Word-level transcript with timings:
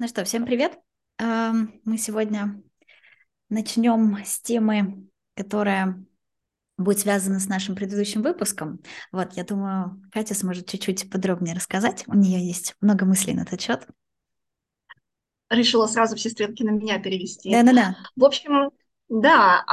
Ну 0.00 0.06
что, 0.06 0.24
всем 0.24 0.46
привет. 0.46 0.78
Мы 1.18 1.98
сегодня 1.98 2.62
начнем 3.48 4.16
с 4.24 4.40
темы, 4.40 5.08
которая 5.34 6.04
будет 6.76 7.00
связана 7.00 7.40
с 7.40 7.48
нашим 7.48 7.74
предыдущим 7.74 8.22
выпуском. 8.22 8.78
Вот, 9.10 9.32
я 9.32 9.42
думаю, 9.42 10.00
Катя 10.12 10.34
сможет 10.36 10.68
чуть-чуть 10.68 11.10
подробнее 11.10 11.56
рассказать. 11.56 12.04
У 12.06 12.14
нее 12.14 12.46
есть 12.46 12.76
много 12.80 13.06
мыслей 13.06 13.34
на 13.34 13.40
этот 13.40 13.60
счет. 13.60 13.88
Решила 15.50 15.88
сразу 15.88 16.14
все 16.14 16.30
стрелки 16.30 16.62
на 16.62 16.70
меня 16.70 17.00
перевести. 17.00 17.50
Да-да-да. 17.50 17.96
В 18.14 18.24
общем, 18.24 18.70
да, 19.08 19.64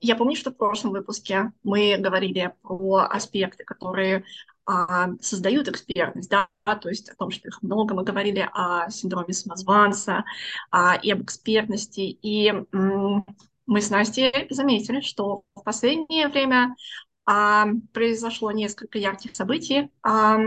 я 0.00 0.16
помню, 0.16 0.34
что 0.34 0.50
в 0.50 0.56
прошлом 0.56 0.92
выпуске 0.92 1.52
мы 1.62 1.98
говорили 1.98 2.54
про 2.62 3.00
аспекты, 3.00 3.64
которые 3.64 4.24
а, 4.68 5.08
создают 5.20 5.66
экспертность, 5.68 6.28
да, 6.28 6.48
то 6.64 6.90
есть 6.90 7.08
о 7.08 7.16
том, 7.16 7.30
что 7.30 7.48
их 7.48 7.62
много. 7.62 7.94
Мы 7.94 8.04
говорили 8.04 8.46
о 8.52 8.90
синдроме 8.90 9.32
самозванца 9.32 10.24
а, 10.70 10.96
и 10.96 11.10
об 11.10 11.22
экспертности. 11.22 12.00
И 12.00 12.48
м, 12.48 13.24
мы 13.66 13.80
с 13.80 13.88
Настей 13.88 14.30
заметили, 14.50 15.00
что 15.00 15.42
в 15.54 15.62
последнее 15.64 16.28
время 16.28 16.76
а, 17.24 17.68
произошло 17.94 18.50
несколько 18.52 18.98
ярких 18.98 19.34
событий, 19.34 19.90
а, 20.02 20.38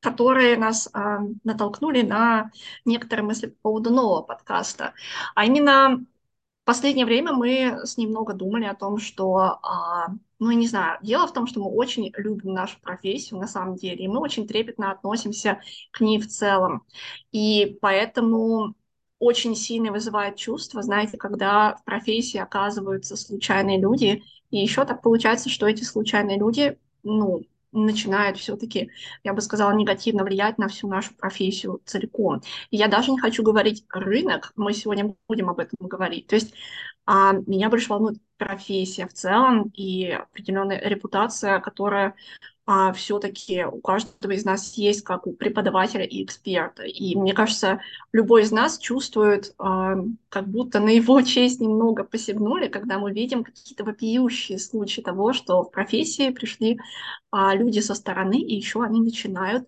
которые 0.00 0.56
нас 0.56 0.88
а, 0.92 1.18
натолкнули 1.42 2.02
на 2.02 2.52
некоторые 2.84 3.24
мысли 3.26 3.48
по 3.48 3.56
поводу 3.62 3.90
нового 3.90 4.22
подкаста. 4.22 4.94
А 5.34 5.44
именно 5.44 6.04
последнее 6.70 7.04
время 7.04 7.32
мы 7.32 7.80
с 7.84 7.96
ней 7.96 8.06
много 8.06 8.32
думали 8.32 8.64
о 8.64 8.76
том, 8.76 8.98
что 8.98 9.58
а, 9.60 10.06
ну, 10.38 10.52
не 10.52 10.68
знаю, 10.68 11.00
дело 11.02 11.26
в 11.26 11.32
том, 11.32 11.48
что 11.48 11.58
мы 11.58 11.68
очень 11.68 12.12
любим 12.16 12.54
нашу 12.54 12.80
профессию 12.80 13.40
на 13.40 13.48
самом 13.48 13.74
деле, 13.74 14.04
и 14.04 14.08
мы 14.08 14.20
очень 14.20 14.46
трепетно 14.46 14.92
относимся 14.92 15.60
к 15.90 16.00
ней 16.00 16.20
в 16.20 16.28
целом. 16.28 16.84
И 17.32 17.76
поэтому 17.80 18.76
очень 19.18 19.56
сильно 19.56 19.90
вызывает 19.90 20.36
чувство, 20.36 20.80
знаете, 20.80 21.18
когда 21.18 21.74
в 21.74 21.82
профессии 21.82 22.38
оказываются 22.38 23.16
случайные 23.16 23.80
люди, 23.80 24.22
и 24.52 24.58
еще 24.58 24.84
так 24.84 25.02
получается, 25.02 25.48
что 25.48 25.66
эти 25.66 25.82
случайные 25.82 26.38
люди, 26.38 26.78
ну, 27.02 27.42
начинает 27.72 28.36
все-таки, 28.36 28.90
я 29.24 29.32
бы 29.32 29.40
сказала, 29.40 29.72
негативно 29.72 30.24
влиять 30.24 30.58
на 30.58 30.68
всю 30.68 30.88
нашу 30.88 31.14
профессию 31.14 31.80
целиком. 31.84 32.42
И 32.70 32.76
я 32.76 32.88
даже 32.88 33.10
не 33.10 33.18
хочу 33.18 33.42
говорить 33.42 33.84
рынок, 33.90 34.52
мы 34.56 34.72
сегодня 34.72 35.14
будем 35.28 35.50
об 35.50 35.60
этом 35.60 35.76
говорить. 35.80 36.26
То 36.26 36.36
есть 36.36 36.54
а, 37.06 37.32
меня 37.32 37.68
больше 37.68 37.88
волнует 37.88 38.18
профессия 38.36 39.06
в 39.06 39.12
целом 39.12 39.70
и 39.74 40.10
определенная 40.10 40.80
репутация, 40.80 41.60
которая 41.60 42.14
а, 42.72 42.92
все-таки 42.92 43.64
у 43.64 43.80
каждого 43.80 44.30
из 44.30 44.44
нас 44.44 44.74
есть, 44.74 45.02
как 45.02 45.26
у 45.26 45.32
преподавателя 45.32 46.04
и 46.04 46.22
эксперта. 46.22 46.84
И 46.84 47.16
мне 47.16 47.34
кажется, 47.34 47.80
любой 48.12 48.42
из 48.42 48.52
нас 48.52 48.78
чувствует, 48.78 49.56
а, 49.58 49.96
как 50.28 50.46
будто 50.46 50.78
на 50.78 50.90
его 50.90 51.20
честь 51.22 51.60
немного 51.60 52.04
посягнули, 52.04 52.68
когда 52.68 53.00
мы 53.00 53.12
видим 53.12 53.42
какие-то 53.42 53.82
вопиющие 53.82 54.60
случаи 54.60 55.00
того, 55.00 55.32
что 55.32 55.64
в 55.64 55.72
профессии 55.72 56.30
пришли 56.30 56.78
а, 57.32 57.56
люди 57.56 57.80
со 57.80 57.94
стороны, 57.96 58.40
и 58.40 58.54
еще 58.54 58.84
они 58.84 59.00
начинают 59.00 59.66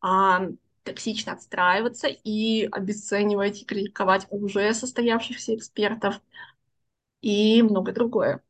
а, 0.00 0.46
токсично 0.84 1.32
отстраиваться 1.32 2.06
и 2.06 2.68
обесценивать 2.70 3.62
и 3.62 3.64
критиковать 3.64 4.28
уже 4.30 4.72
состоявшихся 4.74 5.56
экспертов 5.56 6.20
и 7.20 7.62
многое 7.62 7.94
другое. 7.96 8.43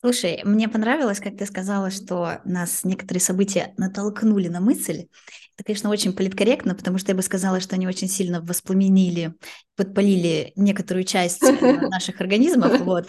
Слушай, 0.00 0.42
мне 0.44 0.68
понравилось, 0.68 1.18
как 1.18 1.36
ты 1.36 1.44
сказала, 1.44 1.90
что 1.90 2.40
нас 2.44 2.84
некоторые 2.84 3.20
события 3.20 3.74
натолкнули 3.78 4.46
на 4.46 4.60
мысль. 4.60 5.08
Это, 5.56 5.64
конечно, 5.64 5.90
очень 5.90 6.12
политкорректно, 6.12 6.76
потому 6.76 6.98
что 6.98 7.10
я 7.10 7.16
бы 7.16 7.22
сказала, 7.22 7.58
что 7.58 7.74
они 7.74 7.88
очень 7.88 8.06
сильно 8.06 8.40
воспламенили, 8.40 9.34
подпалили 9.74 10.52
некоторую 10.54 11.02
часть 11.02 11.42
э, 11.42 11.50
наших 11.90 12.20
организмов. 12.20 12.78
Вот. 12.82 13.08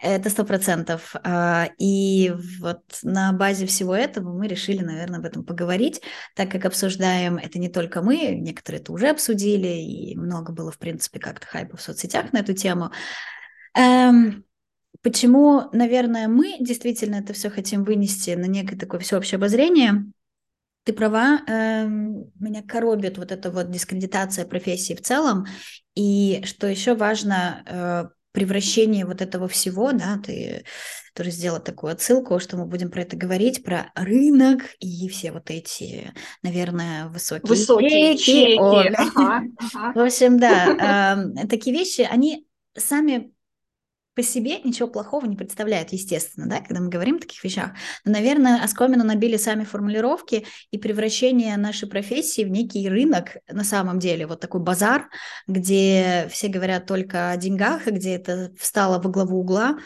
Это 0.00 0.30
сто 0.30 0.44
процентов. 0.44 1.14
А, 1.22 1.68
и 1.76 2.32
вот 2.60 2.80
на 3.02 3.34
базе 3.34 3.66
всего 3.66 3.94
этого 3.94 4.32
мы 4.32 4.48
решили, 4.48 4.82
наверное, 4.82 5.18
об 5.18 5.26
этом 5.26 5.44
поговорить, 5.44 6.00
так 6.34 6.50
как 6.50 6.64
обсуждаем 6.64 7.36
это 7.36 7.58
не 7.58 7.68
только 7.68 8.00
мы, 8.00 8.28
некоторые 8.36 8.80
это 8.80 8.90
уже 8.92 9.10
обсудили, 9.10 9.68
и 9.68 10.16
много 10.16 10.54
было, 10.54 10.72
в 10.72 10.78
принципе, 10.78 11.20
как-то 11.20 11.46
хайпа 11.46 11.76
в 11.76 11.82
соцсетях 11.82 12.32
на 12.32 12.38
эту 12.38 12.54
тему. 12.54 12.90
Эм, 13.74 14.46
Почему, 15.02 15.68
наверное, 15.72 16.28
мы 16.28 16.56
действительно 16.60 17.16
это 17.16 17.32
все 17.32 17.50
хотим 17.50 17.84
вынести 17.84 18.30
на 18.30 18.46
некое 18.46 18.76
такое 18.76 19.00
всеобщее 19.00 19.36
обозрение? 19.36 20.04
Ты 20.84 20.92
права, 20.92 21.40
э, 21.46 21.86
меня 21.86 22.62
коробит 22.62 23.18
вот 23.18 23.30
эта 23.30 23.50
вот 23.50 23.70
дискредитация 23.70 24.46
профессии 24.46 24.94
в 24.94 25.02
целом, 25.02 25.46
и 25.94 26.42
что 26.44 26.66
еще 26.66 26.94
важно, 26.94 27.62
э, 27.66 28.08
превращение 28.32 29.04
вот 29.04 29.20
этого 29.20 29.46
всего, 29.46 29.92
да, 29.92 30.18
ты 30.24 30.64
тоже 31.14 31.30
сделала 31.30 31.60
такую 31.60 31.92
отсылку, 31.92 32.38
что 32.40 32.56
мы 32.56 32.66
будем 32.66 32.90
про 32.90 33.02
это 33.02 33.16
говорить, 33.16 33.62
про 33.62 33.92
рынок 33.94 34.62
и 34.80 35.08
все 35.08 35.32
вот 35.32 35.50
эти, 35.50 36.12
наверное, 36.42 37.08
высокие, 37.08 37.48
высокие 37.48 38.16
чеки. 38.16 38.56
чеки. 38.56 38.94
Ага, 38.96 39.42
ага. 39.58 39.92
В 39.94 39.98
общем, 39.98 40.38
да, 40.38 41.26
э, 41.36 41.46
такие 41.48 41.76
вещи, 41.76 42.08
они 42.10 42.46
сами 42.74 43.32
по 44.14 44.22
себе 44.22 44.60
ничего 44.62 44.88
плохого 44.88 45.26
не 45.26 45.36
представляет, 45.36 45.92
естественно, 45.92 46.46
да, 46.48 46.60
когда 46.60 46.80
мы 46.80 46.88
говорим 46.88 47.16
о 47.16 47.20
таких 47.20 47.42
вещах. 47.42 47.72
Но, 48.04 48.12
наверное, 48.12 48.62
оскомину 48.62 49.04
набили 49.04 49.36
сами 49.36 49.64
формулировки 49.64 50.46
и 50.70 50.78
превращение 50.78 51.56
нашей 51.56 51.88
профессии 51.88 52.44
в 52.44 52.48
некий 52.48 52.88
рынок 52.88 53.36
на 53.48 53.64
самом 53.64 53.98
деле, 53.98 54.26
вот 54.26 54.40
такой 54.40 54.60
базар, 54.60 55.08
где 55.46 56.28
все 56.30 56.48
говорят 56.48 56.86
только 56.86 57.30
о 57.30 57.36
деньгах, 57.36 57.88
и 57.88 57.92
где 57.92 58.14
это 58.14 58.52
встало 58.58 59.00
во 59.00 59.10
главу 59.10 59.40
угла. 59.40 59.78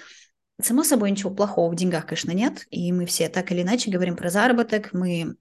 Само 0.61 0.85
собой, 0.85 1.11
ничего 1.11 1.31
плохого 1.35 1.71
в 1.71 1.77
деньгах, 1.77 2.07
конечно, 2.07 2.33
нет, 2.33 2.67
и 2.71 2.91
мы 2.93 3.07
все 3.07 3.29
так 3.29 3.53
или 3.53 3.63
иначе 3.63 3.91
говорим 3.91 4.17
про 4.17 4.31
заработок, 4.31 4.93
мы 4.93 5.37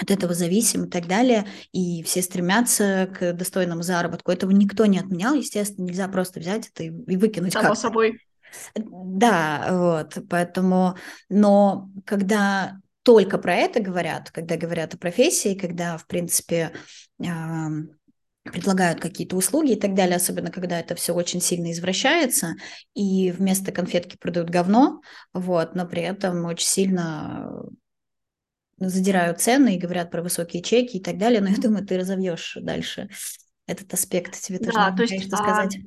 от 0.00 0.10
этого 0.10 0.34
зависим 0.34 0.84
и 0.84 0.90
так 0.90 1.06
далее, 1.06 1.46
и 1.72 2.02
все 2.02 2.22
стремятся 2.22 3.08
к 3.16 3.32
достойному 3.32 3.82
заработку. 3.82 4.32
Этого 4.32 4.50
никто 4.50 4.86
не 4.86 4.98
отменял, 4.98 5.34
естественно, 5.34 5.86
нельзя 5.86 6.08
просто 6.08 6.40
взять 6.40 6.68
это 6.68 6.84
и, 6.84 6.90
выкинуть. 6.90 7.52
Само 7.52 7.70
как 7.70 7.78
собой. 7.78 8.18
Да, 8.74 9.66
вот, 9.70 10.18
поэтому, 10.28 10.96
но 11.28 11.90
когда 12.04 12.76
только 13.02 13.38
про 13.38 13.54
это 13.54 13.80
говорят, 13.80 14.30
когда 14.30 14.56
говорят 14.56 14.94
о 14.94 14.98
профессии, 14.98 15.54
когда, 15.54 15.98
в 15.98 16.06
принципе, 16.06 16.72
э, 17.20 17.26
предлагают 18.44 19.00
какие-то 19.00 19.36
услуги 19.36 19.72
и 19.72 19.80
так 19.80 19.94
далее, 19.94 20.16
особенно 20.16 20.50
когда 20.50 20.78
это 20.78 20.94
все 20.94 21.14
очень 21.14 21.40
сильно 21.40 21.72
извращается, 21.72 22.54
и 22.94 23.30
вместо 23.32 23.72
конфетки 23.72 24.16
продают 24.16 24.50
говно, 24.50 25.00
вот, 25.32 25.74
но 25.74 25.86
при 25.86 26.02
этом 26.02 26.44
очень 26.44 26.66
сильно 26.66 27.64
задирают 28.78 29.40
цены 29.40 29.76
и 29.76 29.78
говорят 29.78 30.10
про 30.10 30.22
высокие 30.22 30.62
чеки 30.62 30.98
и 30.98 31.02
так 31.02 31.18
далее, 31.18 31.40
но 31.40 31.48
я 31.48 31.56
думаю, 31.56 31.86
ты 31.86 31.98
разовьешь 31.98 32.56
дальше 32.60 33.08
этот 33.66 33.92
аспект, 33.94 34.38
тебе 34.40 34.58
тоже 34.58 34.72
да, 34.72 34.92
то 34.92 35.02
есть, 35.02 35.26
что 35.26 35.36
сказать. 35.36 35.78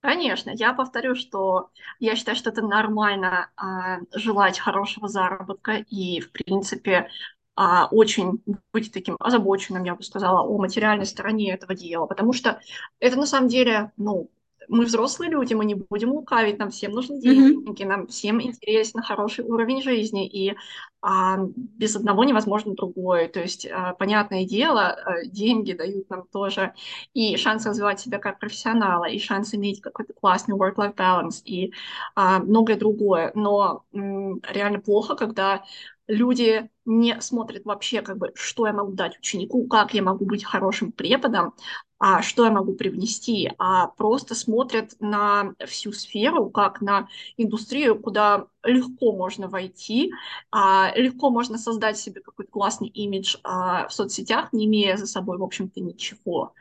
Конечно, 0.00 0.50
я 0.50 0.74
повторю, 0.74 1.16
что 1.16 1.70
я 1.98 2.14
считаю, 2.14 2.36
что 2.36 2.50
это 2.50 2.62
нормально 2.62 3.50
а, 3.56 3.98
желать 4.14 4.58
хорошего 4.58 5.08
заработка 5.08 5.84
и, 5.88 6.20
в 6.20 6.30
принципе, 6.30 7.08
а, 7.56 7.88
очень 7.90 8.40
быть 8.72 8.92
таким 8.92 9.16
озабоченным, 9.18 9.82
я 9.82 9.96
бы 9.96 10.04
сказала, 10.04 10.42
о 10.42 10.56
материальной 10.58 11.06
стороне 11.06 11.52
этого 11.52 11.74
дела, 11.74 12.06
потому 12.06 12.32
что 12.32 12.60
это 13.00 13.16
на 13.16 13.26
самом 13.26 13.48
деле, 13.48 13.90
ну, 13.96 14.30
мы 14.68 14.84
взрослые 14.84 15.30
люди, 15.30 15.54
мы 15.54 15.64
не 15.64 15.74
будем 15.74 16.10
лукавить, 16.12 16.58
нам 16.58 16.70
всем 16.70 16.92
нужны 16.92 17.20
деньги, 17.20 17.82
mm-hmm. 17.82 17.86
нам 17.86 18.06
всем 18.06 18.40
интересен 18.42 19.02
хороший 19.02 19.44
уровень 19.44 19.82
жизни, 19.82 20.28
и 20.28 20.54
а, 21.00 21.38
без 21.56 21.96
одного 21.96 22.24
невозможно 22.24 22.74
другое. 22.74 23.28
То 23.28 23.40
есть, 23.40 23.66
а, 23.66 23.94
понятное 23.94 24.44
дело, 24.44 24.88
а, 24.88 25.24
деньги 25.24 25.72
дают 25.72 26.10
нам 26.10 26.26
тоже 26.32 26.74
и 27.14 27.36
шанс 27.36 27.66
развивать 27.66 28.00
себя 28.00 28.18
как 28.18 28.40
профессионала, 28.40 29.04
и 29.04 29.18
шанс 29.18 29.54
иметь 29.54 29.80
какой-то 29.80 30.12
классный 30.12 30.56
work-life 30.56 30.94
balance, 30.94 31.42
и 31.44 31.72
а, 32.14 32.40
многое 32.40 32.76
другое. 32.76 33.32
Но 33.34 33.84
м, 33.92 34.40
реально 34.48 34.80
плохо, 34.80 35.14
когда 35.14 35.64
люди 36.08 36.68
не 36.84 37.20
смотрят 37.20 37.64
вообще, 37.64 38.02
как 38.02 38.18
бы, 38.18 38.32
что 38.34 38.66
я 38.66 38.72
могу 38.72 38.92
дать 38.92 39.18
ученику, 39.18 39.66
как 39.68 39.94
я 39.94 40.02
могу 40.02 40.24
быть 40.24 40.44
хорошим 40.44 40.90
преподом, 40.90 41.54
а 41.98 42.22
что 42.22 42.44
я 42.44 42.50
могу 42.50 42.74
привнести, 42.74 43.50
а 43.58 43.88
просто 43.88 44.34
смотрят 44.34 44.94
на 45.00 45.54
всю 45.66 45.92
сферу, 45.92 46.48
как 46.50 46.80
на 46.80 47.08
индустрию, 47.36 48.00
куда 48.00 48.46
легко 48.62 49.12
можно 49.12 49.48
войти, 49.48 50.12
а, 50.50 50.92
легко 50.94 51.30
можно 51.30 51.58
создать 51.58 51.98
себе 51.98 52.20
какой-то 52.20 52.50
классный 52.52 52.88
имидж 52.88 53.36
а, 53.42 53.88
в 53.88 53.92
соцсетях, 53.92 54.52
не 54.52 54.66
имея 54.66 54.96
за 54.96 55.06
собой, 55.06 55.38
в 55.38 55.42
общем-то, 55.42 55.80
ничего. 55.80 56.54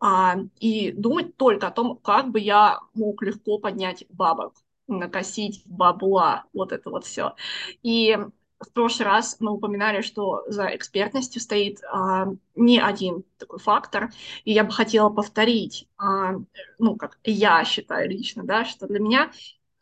А, 0.00 0.36
и 0.60 0.92
думать 0.92 1.36
только 1.36 1.68
о 1.68 1.70
том, 1.72 1.96
как 1.98 2.30
бы 2.30 2.40
я 2.40 2.80
мог 2.94 3.22
легко 3.22 3.58
поднять 3.58 4.04
бабок 4.10 4.54
накосить 4.88 5.62
бабла, 5.66 6.44
вот 6.52 6.72
это 6.72 6.90
вот 6.90 7.04
все. 7.04 7.34
И 7.82 8.16
в 8.60 8.72
прошлый 8.72 9.06
раз 9.06 9.36
мы 9.40 9.52
упоминали, 9.52 10.00
что 10.00 10.44
за 10.46 10.74
экспертностью 10.74 11.40
стоит 11.40 11.80
а, 11.84 12.28
не 12.54 12.80
один 12.80 13.24
такой 13.38 13.58
фактор, 13.58 14.10
и 14.44 14.52
я 14.52 14.64
бы 14.64 14.72
хотела 14.72 15.10
повторить, 15.10 15.86
а, 15.98 16.34
ну, 16.78 16.96
как 16.96 17.18
я 17.24 17.64
считаю 17.64 18.08
лично, 18.10 18.44
да, 18.44 18.64
что 18.64 18.86
для 18.86 19.00
меня 19.00 19.30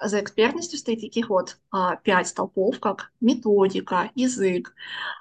за 0.01 0.21
экспертностью 0.21 0.79
стоит 0.79 1.01
таких 1.01 1.29
вот 1.29 1.59
а, 1.71 1.97
пять 1.97 2.29
столпов, 2.29 2.81
как 2.81 3.13
методика, 3.21 4.11
язык, 4.15 4.75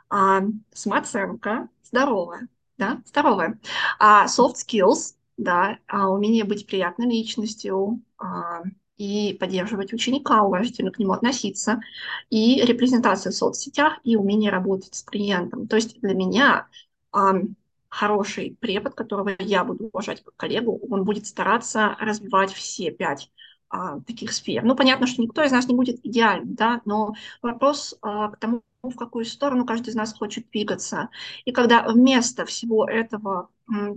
а, 0.10 0.42
самооценка, 0.74 1.70
здоровая, 1.84 2.48
да, 2.78 3.02
здоровая, 3.06 3.60
а, 4.00 4.26
soft 4.26 4.56
skills, 4.56 5.16
да, 5.38 5.78
а, 5.88 6.10
умение 6.10 6.44
быть 6.44 6.66
приятной 6.66 7.08
личностью, 7.08 8.02
а, 8.18 8.64
и 8.98 9.36
поддерживать 9.40 9.94
ученика, 9.94 10.44
уважительно 10.44 10.92
к 10.92 11.00
нему 11.00 11.14
относиться, 11.14 11.82
и 12.30 12.62
репрезентация 12.64 13.32
в 13.32 13.36
соцсетях, 13.36 14.00
и 14.04 14.16
умение 14.16 14.52
работать 14.52 14.96
с 14.96 15.04
клиентом. 15.04 15.68
То 15.68 15.76
есть 15.78 16.00
для 16.02 16.14
меня 16.14 16.68
эм, 17.14 17.56
хороший 17.90 18.58
препод, 18.60 18.96
которого 18.96 19.36
я 19.40 19.64
буду 19.64 19.90
уважать 19.92 20.24
как 20.24 20.36
коллегу, 20.36 20.80
он 20.90 21.04
будет 21.04 21.28
стараться 21.28 21.96
развивать 22.00 22.52
все 22.52 22.92
пять 22.92 23.32
а, 23.70 24.00
таких 24.02 24.34
сфер. 24.34 24.64
Ну, 24.64 24.76
понятно, 24.76 25.08
что 25.08 25.22
никто 25.22 25.44
из 25.44 25.52
нас 25.52 25.68
не 25.68 25.76
будет 25.76 26.04
идеальным, 26.06 26.56
да, 26.56 26.82
но 26.86 27.16
вопрос 27.42 27.96
а, 28.02 28.30
к 28.30 28.38
тому, 28.38 28.62
в 28.84 28.96
какую 28.96 29.26
сторону 29.26 29.66
каждый 29.66 29.90
из 29.90 29.96
нас 29.96 30.14
хочет 30.14 30.50
двигаться. 30.52 31.10
И 31.46 31.52
когда 31.52 31.88
вместо 31.88 32.46
всего 32.46 32.86
этого 32.86 33.50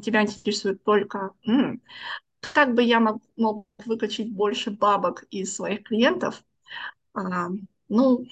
тебя 0.03 0.23
интересует 0.23 0.85
только 0.85 1.33
как 2.55 2.75
бы 2.75 2.83
я 2.83 3.01
мог, 3.01 3.23
мог 3.37 3.67
выкачать 3.85 4.31
больше 4.31 4.71
бабок 4.71 5.25
из 5.31 5.55
своих 5.55 5.85
клиентов, 5.85 6.43
а, 7.15 7.49
ну, 7.89 8.27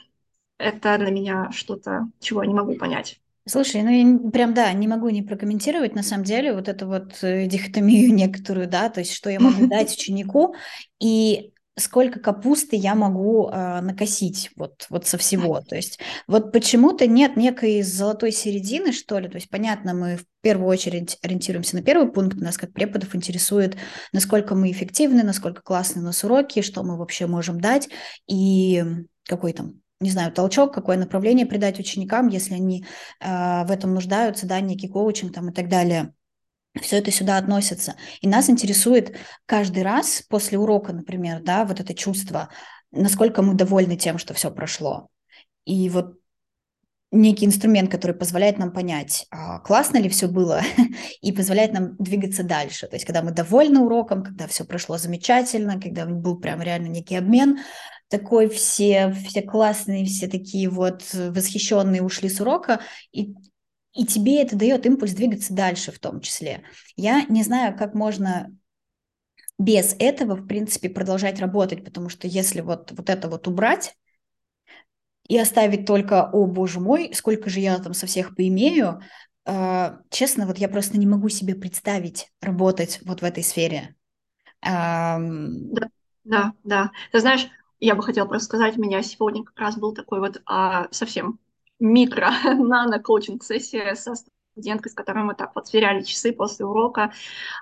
это 0.58 0.98
для 0.98 1.10
меня 1.10 1.50
что-то, 1.52 2.08
чего 2.20 2.42
я 2.42 2.48
не 2.48 2.54
могу 2.54 2.76
понять. 2.76 3.20
Слушай, 3.46 3.82
ну 3.82 3.90
я 3.90 4.30
прям, 4.30 4.54
да, 4.54 4.72
не 4.72 4.88
могу 4.88 5.10
не 5.10 5.22
прокомментировать, 5.22 5.94
на 5.94 6.02
самом 6.02 6.24
деле, 6.24 6.54
вот 6.54 6.68
эту 6.68 6.86
вот 6.86 7.22
э, 7.22 7.46
дихотомию 7.46 8.14
некоторую, 8.14 8.68
да, 8.68 8.88
то 8.88 9.00
есть 9.00 9.12
что 9.12 9.28
я 9.28 9.38
могу 9.38 9.66
дать 9.66 9.92
ученику, 9.98 10.54
и 10.98 11.52
сколько 11.76 12.20
капусты 12.20 12.76
я 12.76 12.94
могу 12.94 13.48
э, 13.48 13.80
накосить 13.80 14.50
вот, 14.56 14.86
вот 14.88 15.06
со 15.06 15.18
всего. 15.18 15.60
То 15.60 15.76
есть 15.76 15.98
вот 16.26 16.52
почему-то 16.52 17.06
нет 17.06 17.36
некой 17.36 17.82
золотой 17.82 18.32
середины, 18.32 18.92
что 18.92 19.18
ли. 19.18 19.28
То 19.28 19.36
есть, 19.36 19.50
понятно, 19.50 19.92
мы 19.92 20.16
в 20.16 20.24
первую 20.44 20.68
очередь 20.68 21.18
ориентируемся 21.22 21.74
на 21.74 21.82
первый 21.82 22.12
пункт. 22.12 22.36
Нас 22.36 22.56
как 22.56 22.72
преподов 22.72 23.16
интересует, 23.16 23.76
насколько 24.12 24.54
мы 24.54 24.70
эффективны, 24.70 25.24
насколько 25.24 25.62
классные 25.62 26.02
у 26.02 26.06
нас 26.06 26.22
уроки, 26.22 26.62
что 26.62 26.84
мы 26.84 26.96
вообще 26.96 27.26
можем 27.26 27.60
дать 27.60 27.88
и 28.28 28.84
какой 29.24 29.52
там 29.52 29.80
не 30.00 30.10
знаю, 30.10 30.32
толчок, 30.32 30.74
какое 30.74 30.98
направление 30.98 31.46
придать 31.46 31.78
ученикам, 31.78 32.28
если 32.28 32.54
они 32.54 32.84
э, 33.20 33.64
в 33.64 33.70
этом 33.70 33.94
нуждаются, 33.94 34.46
да, 34.46 34.60
некий 34.60 34.88
коучинг 34.88 35.32
там 35.32 35.48
и 35.48 35.52
так 35.52 35.68
далее 35.68 36.12
все 36.80 36.98
это 36.98 37.10
сюда 37.10 37.38
относится. 37.38 37.94
И 38.20 38.28
нас 38.28 38.50
интересует 38.50 39.16
каждый 39.46 39.82
раз 39.82 40.24
после 40.28 40.58
урока, 40.58 40.92
например, 40.92 41.40
да, 41.42 41.64
вот 41.64 41.80
это 41.80 41.94
чувство, 41.94 42.48
насколько 42.90 43.42
мы 43.42 43.54
довольны 43.54 43.96
тем, 43.96 44.18
что 44.18 44.34
все 44.34 44.50
прошло. 44.50 45.08
И 45.64 45.88
вот 45.88 46.16
некий 47.10 47.46
инструмент, 47.46 47.90
который 47.90 48.16
позволяет 48.16 48.58
нам 48.58 48.72
понять, 48.72 49.26
а, 49.30 49.60
классно 49.60 49.98
ли 49.98 50.08
все 50.08 50.26
было, 50.26 50.62
и 51.20 51.32
позволяет 51.32 51.72
нам 51.72 51.96
двигаться 51.96 52.42
дальше. 52.42 52.86
То 52.86 52.96
есть, 52.96 53.04
когда 53.04 53.22
мы 53.22 53.30
довольны 53.30 53.80
уроком, 53.80 54.22
когда 54.22 54.46
все 54.46 54.64
прошло 54.64 54.98
замечательно, 54.98 55.80
когда 55.80 56.06
был 56.06 56.38
прям 56.38 56.60
реально 56.60 56.88
некий 56.88 57.16
обмен, 57.16 57.58
такой 58.08 58.48
все, 58.48 59.12
все 59.28 59.42
классные, 59.42 60.04
все 60.04 60.26
такие 60.28 60.68
вот 60.68 61.02
восхищенные 61.12 62.02
ушли 62.02 62.28
с 62.28 62.40
урока, 62.40 62.80
и 63.12 63.34
и 63.94 64.04
тебе 64.04 64.42
это 64.42 64.56
дает 64.56 64.86
импульс 64.86 65.12
двигаться 65.12 65.54
дальше 65.54 65.92
в 65.92 66.00
том 66.00 66.20
числе. 66.20 66.64
Я 66.96 67.24
не 67.28 67.44
знаю, 67.44 67.76
как 67.78 67.94
можно 67.94 68.52
без 69.56 69.94
этого, 70.00 70.34
в 70.34 70.46
принципе, 70.46 70.88
продолжать 70.88 71.38
работать, 71.38 71.84
потому 71.84 72.08
что 72.08 72.26
если 72.26 72.60
вот, 72.60 72.90
вот 72.90 73.08
это 73.08 73.28
вот 73.28 73.46
убрать 73.46 73.94
и 75.28 75.38
оставить 75.38 75.86
только, 75.86 76.28
о 76.30 76.46
боже 76.46 76.80
мой, 76.80 77.12
сколько 77.14 77.50
же 77.50 77.60
я 77.60 77.78
там 77.78 77.94
со 77.94 78.06
всех 78.06 78.36
поимею, 78.36 79.00
э, 79.46 79.96
честно, 80.10 80.46
вот 80.46 80.58
я 80.58 80.68
просто 80.68 80.98
не 80.98 81.06
могу 81.06 81.28
себе 81.28 81.54
представить 81.54 82.28
работать 82.40 83.00
вот 83.04 83.22
в 83.22 83.24
этой 83.24 83.42
сфере. 83.42 83.94
Да, 85.72 85.88
да, 86.24 86.52
да. 86.64 86.90
Ты 87.12 87.20
знаешь, 87.20 87.46
я 87.80 87.94
бы 87.94 88.02
хотела 88.02 88.26
просто 88.26 88.46
сказать, 88.46 88.78
у 88.78 88.80
меня 88.80 89.02
сегодня 89.02 89.44
как 89.44 89.58
раз 89.58 89.76
был 89.76 89.92
такой 89.92 90.20
вот 90.20 90.40
а, 90.46 90.88
совсем 90.90 91.38
микро-нано-коучинг-сессия 91.80 93.94
со 93.94 94.14
студенткой, 94.54 94.92
с 94.92 94.94
которой 94.94 95.24
мы 95.24 95.34
так 95.34 95.52
вот 95.54 95.66
сверяли 95.66 96.02
часы 96.02 96.32
после 96.32 96.64
урока. 96.64 97.12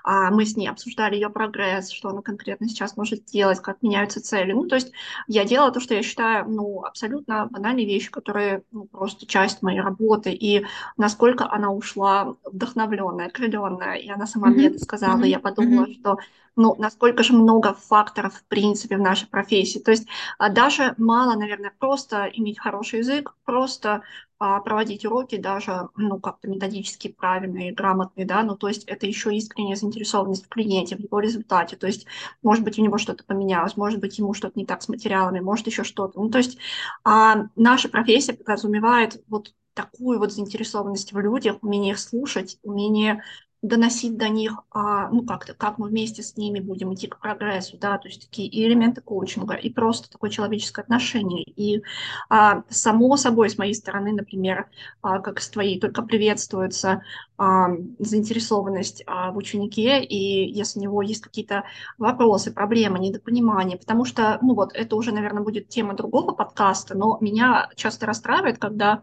А, 0.03 0.29
мы 0.29 0.45
с 0.45 0.55
ней 0.55 0.67
обсуждали 0.67 1.15
ее 1.15 1.29
прогресс, 1.29 1.91
что 1.91 2.09
она 2.09 2.21
конкретно 2.21 2.69
сейчас 2.69 2.95
может 2.95 3.25
делать, 3.25 3.59
как 3.59 3.81
меняются 3.81 4.21
цели. 4.21 4.53
Ну, 4.53 4.67
то 4.67 4.75
есть 4.75 4.91
я 5.27 5.43
делала 5.43 5.71
то, 5.71 5.79
что 5.79 5.95
я 5.95 6.03
считаю, 6.03 6.47
ну, 6.47 6.83
абсолютно 6.83 7.47
банальные 7.47 7.85
вещи, 7.85 8.11
которые 8.11 8.63
ну, 8.71 8.85
просто 8.85 9.25
часть 9.25 9.61
моей 9.61 9.81
работы, 9.81 10.31
и 10.31 10.65
насколько 10.97 11.51
она 11.51 11.71
ушла 11.71 12.35
вдохновленная, 12.45 13.27
окрыленная. 13.27 13.95
И 13.95 14.09
она 14.09 14.27
сама 14.27 14.49
mm-hmm. 14.49 14.53
мне 14.53 14.67
это 14.67 14.79
сказала, 14.79 15.21
mm-hmm. 15.21 15.27
я 15.27 15.39
подумала, 15.39 15.85
mm-hmm. 15.85 15.99
что 15.99 16.17
ну, 16.55 16.75
насколько 16.77 17.23
же 17.23 17.33
много 17.33 17.73
факторов, 17.73 18.35
в 18.35 18.43
принципе, 18.45 18.97
в 18.97 19.01
нашей 19.01 19.27
профессии. 19.27 19.79
То 19.79 19.91
есть 19.91 20.07
а, 20.37 20.49
даже 20.49 20.93
мало, 20.97 21.35
наверное, 21.35 21.73
просто 21.77 22.29
иметь 22.33 22.59
хороший 22.59 22.99
язык, 22.99 23.35
просто 23.45 24.03
а, 24.39 24.59
проводить 24.59 25.05
уроки 25.05 25.37
даже, 25.37 25.89
ну, 25.95 26.19
как-то 26.19 26.47
методически 26.49 27.07
правильные, 27.07 27.73
грамотные, 27.73 28.25
да, 28.25 28.43
ну, 28.43 28.55
то 28.55 28.67
есть 28.67 28.83
это 28.85 29.05
еще 29.07 29.33
искренняя 29.35 29.75
заинтересованность 29.75 30.45
в 30.45 30.49
клиенте, 30.49 30.95
в 30.95 30.99
его 30.99 31.19
результате, 31.19 31.75
то 31.77 31.87
есть, 31.87 32.05
может 32.41 32.63
быть, 32.63 32.77
у 32.77 32.83
него 32.83 32.97
что-то 32.97 33.23
поменялось, 33.23 33.77
может 33.77 33.99
быть, 33.99 34.17
ему 34.19 34.33
что-то 34.33 34.59
не 34.59 34.65
так 34.65 34.81
с 34.81 34.89
материалами, 34.89 35.39
может, 35.39 35.67
еще 35.67 35.83
что-то. 35.83 36.19
Ну, 36.19 36.29
то 36.29 36.39
есть 36.39 36.57
а, 37.03 37.45
наша 37.55 37.89
профессия 37.89 38.33
подразумевает 38.33 39.23
вот 39.27 39.53
такую 39.73 40.19
вот 40.19 40.31
заинтересованность 40.31 41.13
в 41.13 41.19
людях, 41.19 41.57
умение 41.61 41.95
слушать, 41.97 42.59
умение 42.63 43.23
доносить 43.63 44.17
до 44.17 44.27
них, 44.27 44.59
а, 44.71 45.09
ну, 45.09 45.25
как-то, 45.25 45.53
как 45.53 45.77
мы 45.77 45.87
вместе 45.87 46.21
с 46.21 46.35
ними 46.35 46.59
будем 46.59 46.93
идти 46.93 47.07
к 47.07 47.17
прогрессу, 47.17 47.77
да, 47.77 47.97
то 47.97 48.09
есть 48.09 48.29
такие 48.29 48.47
и 48.49 48.67
элементы 48.67 48.99
коучинга, 49.01 49.55
и 49.55 49.69
просто 49.69 50.11
такое 50.11 50.29
человеческое 50.29 50.81
отношение. 50.81 51.43
И 51.43 51.81
а, 52.29 52.63
само 52.69 53.15
собой, 53.15 53.49
с 53.49 53.57
моей 53.57 53.73
стороны, 53.73 54.11
например, 54.11 54.67
а, 55.01 55.19
как 55.19 55.39
с 55.39 55.49
твоей, 55.49 55.79
только 55.79 56.03
приветствуется 56.03 57.01
заинтересованность 57.35 59.03
в 59.05 59.35
ученике, 59.35 60.01
и 60.03 60.49
если 60.49 60.79
у 60.79 60.83
него 60.83 61.01
есть 61.01 61.21
какие-то 61.21 61.63
вопросы, 61.97 62.53
проблемы, 62.53 62.99
недопонимания, 62.99 63.75
потому 63.75 64.05
что, 64.05 64.37
ну, 64.41 64.53
вот, 64.53 64.71
это 64.73 64.95
уже, 64.95 65.11
наверное, 65.11 65.43
будет 65.43 65.67
тема 65.67 65.95
другого 65.95 66.31
подкаста, 66.31 66.95
но 66.95 67.17
меня 67.19 67.69
часто 67.75 68.05
расстраивает, 68.05 68.59
когда 68.59 69.01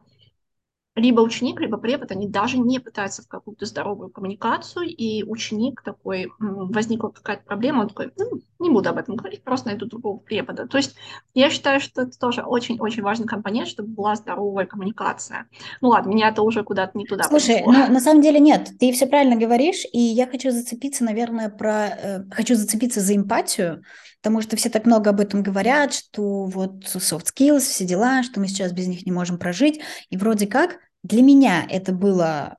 либо 1.00 1.20
ученик, 1.20 1.60
либо 1.60 1.78
препод, 1.78 2.12
они 2.12 2.28
даже 2.28 2.58
не 2.58 2.78
пытаются 2.78 3.22
в 3.22 3.28
какую-то 3.28 3.66
здоровую 3.66 4.10
коммуникацию, 4.10 4.86
и 4.86 5.24
ученик 5.24 5.82
такой, 5.82 6.30
возникла 6.38 7.08
какая-то 7.08 7.42
проблема, 7.44 7.80
он 7.80 7.88
такой, 7.88 8.12
ну, 8.16 8.40
не 8.58 8.70
буду 8.70 8.90
об 8.90 8.98
этом 8.98 9.16
говорить, 9.16 9.42
просто 9.42 9.68
найду 9.68 9.86
другого 9.86 10.18
препода. 10.18 10.68
То 10.68 10.76
есть 10.76 10.94
я 11.34 11.50
считаю, 11.50 11.80
что 11.80 12.02
это 12.02 12.18
тоже 12.18 12.42
очень-очень 12.42 13.02
важный 13.02 13.26
компонент, 13.26 13.68
чтобы 13.68 13.88
была 13.88 14.14
здоровая 14.14 14.66
коммуникация. 14.66 15.46
Ну 15.80 15.88
ладно, 15.88 16.10
меня 16.10 16.28
это 16.28 16.42
уже 16.42 16.62
куда-то 16.62 16.96
не 16.96 17.06
туда 17.06 17.24
Слушай, 17.24 17.62
ну, 17.64 17.72
на 17.72 18.00
самом 18.00 18.20
деле 18.20 18.38
нет, 18.38 18.70
ты 18.78 18.92
все 18.92 19.06
правильно 19.06 19.36
говоришь, 19.36 19.84
и 19.92 19.98
я 19.98 20.26
хочу 20.26 20.50
зацепиться, 20.50 21.04
наверное, 21.04 21.48
про... 21.48 21.86
Э, 21.88 22.24
хочу 22.30 22.54
зацепиться 22.54 23.00
за 23.00 23.16
эмпатию, 23.16 23.82
потому 24.22 24.42
что 24.42 24.56
все 24.56 24.68
так 24.68 24.84
много 24.84 25.10
об 25.10 25.20
этом 25.20 25.42
говорят, 25.42 25.94
что 25.94 26.44
вот 26.44 26.84
soft 26.84 27.26
skills, 27.34 27.60
все 27.60 27.86
дела, 27.86 28.22
что 28.22 28.40
мы 28.40 28.48
сейчас 28.48 28.72
без 28.72 28.86
них 28.86 29.06
не 29.06 29.12
можем 29.12 29.38
прожить, 29.38 29.80
и 30.10 30.16
вроде 30.16 30.46
как 30.46 30.78
для 31.02 31.22
меня 31.22 31.66
это 31.68 31.92
было 31.92 32.56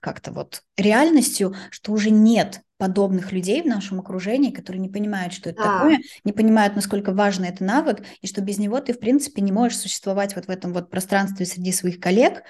как-то 0.00 0.32
вот 0.32 0.62
реальностью, 0.76 1.54
что 1.70 1.92
уже 1.92 2.10
нет 2.10 2.62
подобных 2.78 3.32
людей 3.32 3.62
в 3.62 3.66
нашем 3.66 4.00
окружении, 4.00 4.50
которые 4.50 4.80
не 4.80 4.90
понимают, 4.90 5.32
что 5.32 5.50
это 5.50 5.62
да. 5.62 5.78
такое, 5.78 5.98
не 6.24 6.32
понимают, 6.32 6.76
насколько 6.76 7.12
важен 7.12 7.44
это 7.44 7.64
навык, 7.64 8.02
и 8.20 8.26
что 8.26 8.42
без 8.42 8.58
него 8.58 8.80
ты, 8.80 8.92
в 8.92 9.00
принципе, 9.00 9.40
не 9.40 9.52
можешь 9.52 9.78
существовать 9.78 10.36
вот 10.36 10.46
в 10.46 10.50
этом 10.50 10.74
вот 10.74 10.90
пространстве 10.90 11.46
среди 11.46 11.72
своих 11.72 11.98
коллег, 12.00 12.42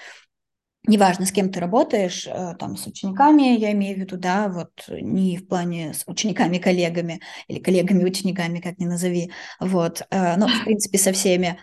неважно, 0.88 1.26
с 1.26 1.32
кем 1.32 1.50
ты 1.50 1.60
работаешь, 1.60 2.26
э, 2.26 2.54
там, 2.58 2.76
с 2.76 2.86
учениками, 2.86 3.56
я 3.56 3.72
имею 3.72 3.96
в 3.96 4.00
виду, 4.00 4.16
да, 4.16 4.48
вот 4.48 4.72
не 4.88 5.36
в 5.36 5.46
плане 5.46 5.94
с 5.94 6.02
учениками-коллегами 6.06 7.20
или 7.46 7.60
коллегами-учениками, 7.60 8.60
как 8.60 8.78
ни 8.78 8.86
назови, 8.86 9.30
вот, 9.60 10.02
э, 10.10 10.36
но, 10.36 10.48
в 10.48 10.64
принципе, 10.64 10.98
со 10.98 11.12
всеми. 11.12 11.58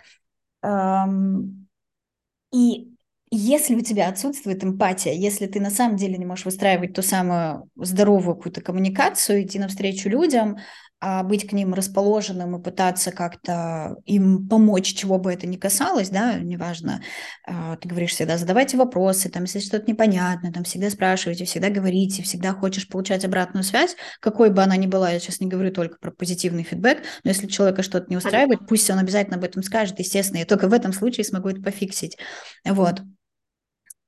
И 2.53 2.92
если 3.35 3.75
у 3.75 3.81
тебя 3.81 4.09
отсутствует 4.09 4.63
эмпатия, 4.63 5.13
если 5.13 5.47
ты 5.47 5.59
на 5.59 5.69
самом 5.69 5.97
деле 5.97 6.17
не 6.17 6.25
можешь 6.25 6.45
выстраивать 6.45 6.93
ту 6.93 7.01
самую 7.01 7.69
здоровую 7.75 8.35
какую-то 8.35 8.61
коммуникацию, 8.61 9.43
идти 9.43 9.59
навстречу 9.59 10.09
людям, 10.09 10.57
а 11.05 11.21
быть 11.23 11.45
к 11.45 11.51
ним 11.51 11.73
расположенным 11.73 12.55
и 12.55 12.63
пытаться 12.63 13.11
как-то 13.11 13.97
им 14.05 14.47
помочь, 14.47 14.93
чего 14.93 15.19
бы 15.19 15.33
это 15.33 15.45
ни 15.47 15.57
касалось, 15.57 16.09
да, 16.09 16.35
неважно, 16.39 17.01
а, 17.45 17.75
ты 17.75 17.89
говоришь 17.89 18.11
всегда, 18.11 18.37
задавайте 18.37 18.77
вопросы, 18.77 19.29
там, 19.29 19.43
если 19.43 19.59
что-то 19.59 19.91
непонятно, 19.91 20.53
там, 20.53 20.63
всегда 20.63 20.89
спрашивайте, 20.89 21.43
всегда 21.43 21.69
говорите, 21.69 22.23
всегда 22.23 22.53
хочешь 22.53 22.87
получать 22.87 23.25
обратную 23.25 23.65
связь, 23.65 23.97
какой 24.21 24.49
бы 24.49 24.63
она 24.63 24.77
ни 24.77 24.87
была, 24.87 25.11
я 25.11 25.19
сейчас 25.19 25.41
не 25.41 25.47
говорю 25.47 25.73
только 25.73 25.97
про 25.99 26.11
позитивный 26.11 26.63
фидбэк, 26.63 26.99
но 27.25 27.31
если 27.31 27.47
человека 27.47 27.83
что-то 27.83 28.05
не 28.09 28.15
устраивает, 28.15 28.65
пусть 28.65 28.89
он 28.89 28.97
обязательно 28.97 29.35
об 29.35 29.43
этом 29.43 29.61
скажет, 29.61 29.99
естественно, 29.99 30.39
я 30.39 30.45
только 30.45 30.69
в 30.69 30.73
этом 30.73 30.93
случае 30.93 31.25
смогу 31.25 31.49
это 31.49 31.61
пофиксить, 31.61 32.17
вот. 32.63 33.01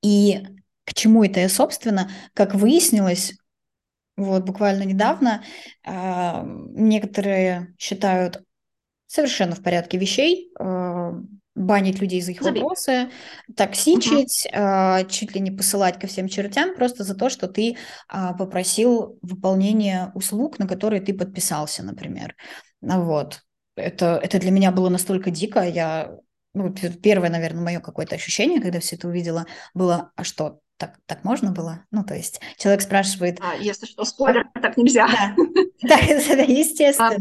И 0.06 0.40
к 0.86 0.94
чему 0.94 1.24
это 1.24 1.40
я, 1.40 1.50
собственно, 1.50 2.12
как 2.36 2.54
выяснилось, 2.54 3.34
вот 4.18 4.44
буквально 4.44 4.84
недавно 4.84 5.44
э, 5.84 6.44
некоторые 6.46 7.74
считают 7.80 8.44
совершенно 9.08 9.56
в 9.56 9.64
порядке 9.64 9.98
вещей 9.98 10.52
э, 10.60 11.12
банить 11.56 12.02
людей 12.02 12.22
за 12.22 12.34
их 12.34 12.44
Забей. 12.44 12.62
вопросы, 12.62 13.10
токсичить, 13.56 14.48
угу. 14.52 14.62
э, 14.62 15.08
чуть 15.10 15.34
ли 15.34 15.42
не 15.42 15.50
посылать 15.50 16.00
ко 16.00 16.06
всем 16.06 16.28
чертям 16.28 16.76
просто 16.76 17.04
за 17.04 17.16
то, 17.16 17.30
что 17.30 17.48
ты 17.48 17.72
э, 17.72 17.76
попросил 18.38 19.18
выполнения 19.24 20.12
услуг, 20.14 20.60
на 20.60 20.68
которые 20.68 21.02
ты 21.02 21.16
подписался, 21.16 21.82
например. 21.82 22.36
Вот. 22.82 23.42
Это, 23.76 24.20
это 24.22 24.40
для 24.40 24.52
меня 24.52 24.72
было 24.72 24.90
настолько 24.90 25.32
дико, 25.32 25.62
я 25.62 26.16
ну, 26.56 26.74
первое, 26.74 27.30
наверное, 27.30 27.64
мое 27.64 27.80
какое-то 27.80 28.16
ощущение, 28.16 28.62
когда 28.62 28.80
все 28.80 28.96
это 28.96 29.08
увидела, 29.08 29.46
было, 29.74 30.12
а 30.16 30.24
что, 30.24 30.60
так, 30.78 30.98
так 31.06 31.24
можно 31.24 31.52
было? 31.52 31.86
Ну, 31.92 32.04
то 32.04 32.16
есть 32.16 32.42
человек 32.58 32.82
спрашивает... 32.82 33.40
А, 33.42 33.56
если 33.56 33.86
что, 33.86 34.06
спойлер, 34.06 34.48
так 34.62 34.78
нельзя. 34.78 35.08
Да, 35.08 35.36
да, 35.82 36.44
естественно. 36.44 37.18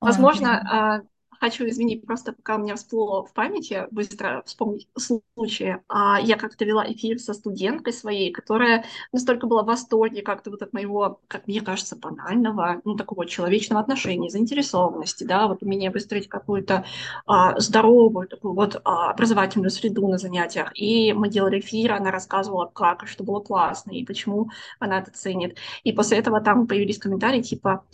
А, 0.00 0.06
возможно, 0.06 1.02
хочу 1.40 1.66
изменить, 1.68 2.06
просто 2.06 2.32
пока 2.32 2.56
у 2.56 2.58
меня 2.58 2.76
всплыло 2.76 3.24
в 3.24 3.32
памяти, 3.32 3.86
быстро 3.90 4.42
вспомнить 4.46 4.88
случай. 4.96 5.76
А, 5.88 6.20
я 6.20 6.36
как-то 6.36 6.64
вела 6.64 6.84
эфир 6.90 7.18
со 7.18 7.34
студенткой 7.34 7.92
своей, 7.92 8.32
которая 8.32 8.84
настолько 9.12 9.46
была 9.46 9.62
в 9.62 9.66
восторге 9.66 10.22
как-то 10.22 10.50
вот 10.50 10.62
от 10.62 10.72
моего, 10.72 11.20
как 11.28 11.46
мне 11.46 11.60
кажется, 11.60 11.96
банального, 11.96 12.80
ну, 12.84 12.96
такого 12.96 13.26
человечного 13.26 13.80
отношения, 13.82 14.30
заинтересованности, 14.30 15.24
да, 15.24 15.46
вот 15.48 15.62
умение 15.62 15.90
выстроить 15.90 16.28
какую-то 16.28 16.84
а, 17.26 17.58
здоровую 17.58 18.28
такую 18.28 18.54
вот 18.54 18.80
а, 18.84 19.10
образовательную 19.10 19.70
среду 19.70 20.08
на 20.08 20.18
занятиях. 20.18 20.70
И 20.74 21.12
мы 21.12 21.28
делали 21.28 21.60
эфир, 21.60 21.92
она 21.92 22.10
рассказывала, 22.10 22.66
как 22.66 23.06
что 23.06 23.24
было 23.24 23.40
классно, 23.40 23.92
и 23.92 24.04
почему 24.04 24.50
она 24.78 24.98
это 24.98 25.10
ценит. 25.10 25.58
И 25.82 25.92
после 25.92 26.18
этого 26.18 26.40
там 26.40 26.66
появились 26.66 26.98
комментарии 26.98 27.42
типа, 27.42 27.84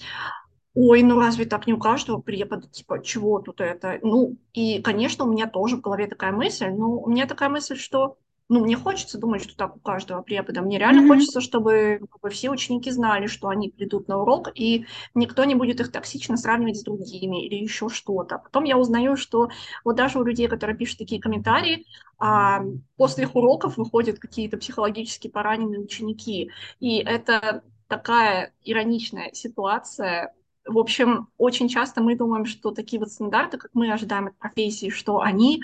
ой, 0.75 1.03
ну 1.03 1.19
разве 1.19 1.45
так 1.47 1.67
не 1.67 1.73
у 1.73 1.79
каждого 1.79 2.21
препода, 2.21 2.69
типа, 2.69 3.03
чего 3.03 3.41
тут 3.41 3.61
это? 3.61 3.99
Ну, 4.03 4.37
и, 4.53 4.81
конечно, 4.81 5.25
у 5.25 5.33
меня 5.33 5.47
тоже 5.47 5.77
в 5.77 5.81
голове 5.81 6.07
такая 6.07 6.33
мысль, 6.33 6.69
но 6.69 6.99
у 6.99 7.11
меня 7.11 7.27
такая 7.27 7.49
мысль, 7.49 7.77
что, 7.77 8.19
ну, 8.49 8.61
мне 8.61 8.77
хочется 8.77 9.19
думать, 9.19 9.43
что 9.43 9.57
так 9.57 9.77
у 9.77 9.81
каждого 9.81 10.23
препода. 10.23 10.63
Мне 10.63 10.79
реально 10.79 11.01
mm-hmm. 11.05 11.09
хочется, 11.09 11.41
чтобы 11.41 12.01
как 12.09 12.21
бы, 12.21 12.31
все 12.31 12.51
ученики 12.51 12.91
знали, 12.93 13.27
что 13.27 13.49
они 13.49 13.71
придут 13.71 14.07
на 14.07 14.21
урок, 14.21 14.51
и 14.55 14.87
никто 15.15 15.45
не 15.45 15.57
будет 15.57 15.81
их 15.81 15.91
токсично 15.91 16.37
сравнивать 16.37 16.79
с 16.79 16.85
другими 16.85 17.45
или 17.45 17.57
еще 17.57 17.89
что-то. 17.89 18.39
Потом 18.39 18.63
я 18.65 18.79
узнаю, 18.79 19.17
что 19.17 19.51
вот 19.85 19.97
даже 19.97 20.21
у 20.21 20.25
людей, 20.25 20.47
которые 20.47 20.77
пишут 20.77 20.99
такие 20.99 21.21
комментарии, 21.21 21.85
а, 22.19 22.63
после 22.97 23.25
их 23.25 23.35
уроков 23.35 23.77
выходят 23.77 24.21
какие-то 24.21 24.57
психологически 24.57 25.27
пораненные 25.27 25.81
ученики. 25.81 26.51
И 26.79 26.99
это 26.99 27.63
такая 27.89 28.53
ироничная 28.63 29.33
ситуация, 29.33 30.33
в 30.71 30.79
общем, 30.79 31.29
очень 31.37 31.69
часто 31.69 32.03
мы 32.03 32.17
думаем, 32.17 32.47
что 32.47 32.71
такие 32.71 33.01
вот 33.01 33.11
стандарты, 33.11 33.59
как 33.59 33.71
мы 33.75 33.93
ожидаем 33.93 34.29
от 34.29 34.37
профессии, 34.39 34.91
что 34.91 35.21
они, 35.21 35.63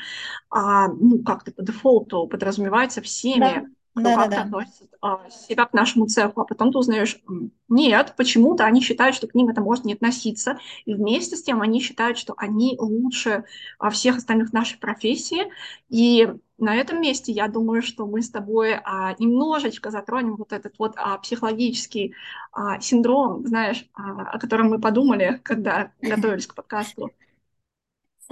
а, 0.50 0.88
ну, 0.88 1.22
как-то 1.22 1.52
по 1.52 1.62
дефолту 1.62 2.26
подразумеваются 2.26 3.00
всеми, 3.00 3.38
да. 3.38 3.64
кто 3.92 4.02
да, 4.02 4.14
как-то 4.14 4.30
да, 4.30 4.36
да. 4.36 4.42
относится 4.42 4.86
а, 5.00 5.30
себя 5.30 5.66
к 5.66 5.72
нашему 5.72 6.06
цеху, 6.06 6.40
а 6.40 6.44
потом 6.44 6.72
ты 6.72 6.78
узнаешь, 6.78 7.18
нет, 7.68 8.14
почему-то 8.16 8.64
они 8.64 8.80
считают, 8.80 9.14
что 9.14 9.26
к 9.26 9.34
ним 9.34 9.48
это 9.48 9.60
может 9.60 9.84
не 9.84 9.94
относиться, 9.94 10.58
и 10.84 10.94
вместе 10.94 11.36
с 11.36 11.42
тем 11.42 11.62
они 11.62 11.80
считают, 11.80 12.18
что 12.18 12.34
они 12.36 12.76
лучше 12.78 13.44
а, 13.78 13.90
всех 13.90 14.16
остальных 14.16 14.52
нашей 14.52 14.78
профессии, 14.78 15.50
и 15.88 16.28
на 16.58 16.74
этом 16.74 17.00
месте 17.00 17.32
я 17.32 17.48
думаю, 17.48 17.82
что 17.82 18.06
мы 18.06 18.22
с 18.22 18.30
тобой 18.30 18.74
а, 18.74 19.14
немножечко 19.18 19.90
затронем 19.90 20.36
вот 20.36 20.52
этот 20.52 20.78
вот 20.78 20.94
а, 20.96 21.18
психологический 21.18 22.14
а, 22.52 22.80
синдром, 22.80 23.46
знаешь, 23.46 23.86
а, 23.94 24.22
о 24.30 24.38
котором 24.38 24.68
мы 24.68 24.80
подумали, 24.80 25.40
когда 25.42 25.92
готовились 26.00 26.46
к 26.46 26.54
подкасту. 26.54 27.12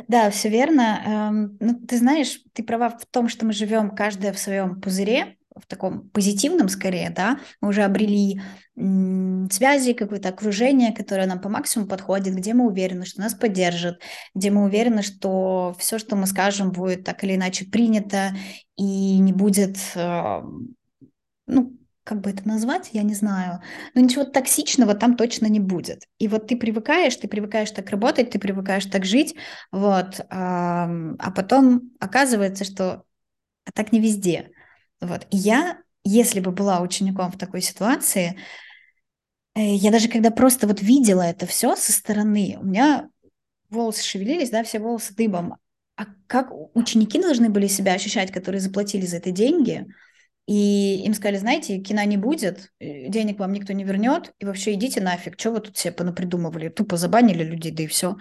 Да, 0.08 0.30
все 0.30 0.48
верно. 0.48 1.02
Эм, 1.06 1.56
ну, 1.60 1.74
ты 1.86 1.98
знаешь, 1.98 2.42
ты 2.52 2.64
права 2.64 2.90
в 2.90 3.06
том, 3.06 3.28
что 3.28 3.46
мы 3.46 3.52
живем 3.52 3.94
каждая 3.94 4.32
в 4.32 4.38
своем 4.38 4.80
пузыре, 4.80 5.36
в 5.54 5.66
таком 5.66 6.08
позитивном 6.10 6.68
скорее, 6.68 7.10
да, 7.10 7.38
мы 7.60 7.68
уже 7.68 7.82
обрели 7.82 8.40
связи, 8.74 9.92
какое-то 9.92 10.30
окружение, 10.30 10.92
которое 10.92 11.26
нам 11.26 11.40
по 11.40 11.48
максимуму 11.48 11.88
подходит, 11.88 12.34
где 12.34 12.54
мы 12.54 12.66
уверены, 12.66 13.06
что 13.06 13.20
нас 13.20 13.34
поддержат, 13.34 14.00
где 14.34 14.50
мы 14.50 14.64
уверены, 14.64 15.02
что 15.02 15.76
все, 15.78 15.98
что 15.98 16.16
мы 16.16 16.26
скажем, 16.26 16.72
будет 16.72 17.04
так 17.04 17.22
или 17.22 17.36
иначе 17.36 17.66
принято 17.66 18.32
и 18.76 19.18
не 19.18 19.32
будет, 19.32 19.76
э, 19.94 20.42
ну, 21.46 21.78
как 22.02 22.20
бы 22.20 22.30
это 22.30 22.46
назвать, 22.46 22.90
я 22.92 23.02
не 23.02 23.14
знаю, 23.14 23.60
но 23.94 24.00
ничего 24.00 24.24
токсичного 24.24 24.94
там 24.94 25.16
точно 25.16 25.46
не 25.46 25.60
будет. 25.60 26.02
И 26.18 26.28
вот 26.28 26.48
ты 26.48 26.56
привыкаешь, 26.56 27.16
ты 27.16 27.28
привыкаешь 27.28 27.70
так 27.70 27.88
работать, 27.90 28.30
ты 28.30 28.38
привыкаешь 28.38 28.86
так 28.86 29.04
жить, 29.04 29.36
вот, 29.72 30.20
а, 30.30 30.90
а 31.18 31.30
потом 31.30 31.92
оказывается, 32.00 32.64
что 32.64 33.04
так 33.72 33.92
не 33.92 34.00
везде. 34.00 34.50
Вот. 35.00 35.26
И 35.30 35.36
я, 35.36 35.78
если 36.04 36.40
бы 36.40 36.50
была 36.52 36.80
учеником 36.80 37.30
в 37.30 37.38
такой 37.38 37.60
ситуации, 37.60 38.38
э, 39.54 39.74
я 39.74 39.90
даже 39.90 40.08
когда 40.08 40.30
просто 40.30 40.66
вот 40.66 40.80
видела 40.80 41.22
это 41.22 41.46
все 41.46 41.76
со 41.76 41.92
стороны, 41.92 42.56
у 42.60 42.64
меня 42.64 43.08
волосы 43.70 44.02
шевелились, 44.02 44.50
да, 44.50 44.64
все 44.64 44.78
волосы 44.78 45.14
дыбом. 45.14 45.56
А 45.96 46.06
как 46.26 46.50
ученики 46.74 47.20
должны 47.20 47.50
были 47.50 47.66
себя 47.66 47.94
ощущать, 47.94 48.32
которые 48.32 48.60
заплатили 48.60 49.06
за 49.06 49.18
это 49.18 49.30
деньги, 49.30 49.86
и 50.46 51.02
им 51.04 51.14
сказали, 51.14 51.38
знаете, 51.38 51.78
кино 51.78 52.02
не 52.02 52.16
будет, 52.16 52.70
э, 52.78 53.08
денег 53.08 53.38
вам 53.38 53.52
никто 53.52 53.72
не 53.72 53.84
вернет, 53.84 54.32
и 54.38 54.44
вообще 54.44 54.74
идите 54.74 55.00
нафиг, 55.00 55.38
что 55.38 55.52
вы 55.52 55.60
тут 55.60 55.76
все 55.76 55.90
понапридумывали, 55.90 56.68
тупо 56.68 56.96
забанили 56.96 57.42
людей, 57.42 57.72
да 57.72 57.84
и 57.84 57.86
все. 57.86 58.16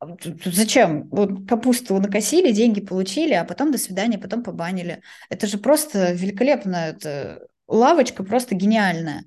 А 0.00 0.06
зачем? 0.44 1.08
Вот 1.08 1.48
капусту 1.48 1.98
накосили, 1.98 2.52
деньги 2.52 2.80
получили, 2.80 3.32
а 3.32 3.44
потом 3.44 3.72
до 3.72 3.78
свидания, 3.78 4.18
потом 4.18 4.44
побанили. 4.44 5.02
Это 5.28 5.46
же 5.46 5.58
просто 5.58 6.12
великолепно. 6.12 6.76
Это 6.76 7.48
лавочка 7.66 8.22
просто 8.22 8.54
гениальная. 8.54 9.24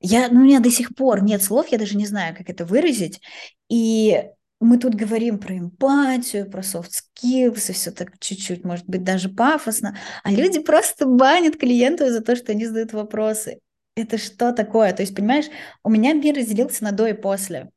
Я, 0.00 0.28
ну, 0.28 0.40
у 0.40 0.44
меня 0.44 0.60
до 0.60 0.70
сих 0.70 0.94
пор 0.94 1.22
нет 1.22 1.42
слов, 1.42 1.68
я 1.68 1.78
даже 1.78 1.96
не 1.96 2.06
знаю, 2.06 2.36
как 2.36 2.50
это 2.50 2.64
выразить. 2.64 3.20
И 3.68 4.24
мы 4.60 4.78
тут 4.78 4.94
говорим 4.94 5.38
про 5.38 5.58
эмпатию, 5.58 6.48
про 6.50 6.62
soft 6.62 6.90
skills, 6.90 7.70
и 7.70 7.72
все 7.72 7.90
так 7.90 8.18
чуть-чуть, 8.20 8.64
может 8.64 8.86
быть, 8.86 9.02
даже 9.02 9.28
пафосно, 9.28 9.96
а 10.22 10.30
люди 10.30 10.60
просто 10.60 11.06
банят 11.06 11.56
клиентов 11.56 12.10
за 12.10 12.20
то, 12.20 12.36
что 12.36 12.52
они 12.52 12.66
задают 12.66 12.92
вопросы. 12.92 13.58
Это 13.96 14.18
что 14.18 14.52
такое? 14.52 14.92
То 14.92 15.02
есть, 15.02 15.14
понимаешь, 15.14 15.46
у 15.82 15.90
меня 15.90 16.12
мир 16.14 16.36
разделился 16.36 16.84
на 16.84 16.92
до 16.92 17.06
и 17.06 17.12
после 17.12 17.70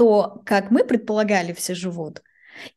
то, 0.00 0.40
как 0.46 0.70
мы 0.70 0.82
предполагали, 0.82 1.52
все 1.52 1.74
живут. 1.74 2.22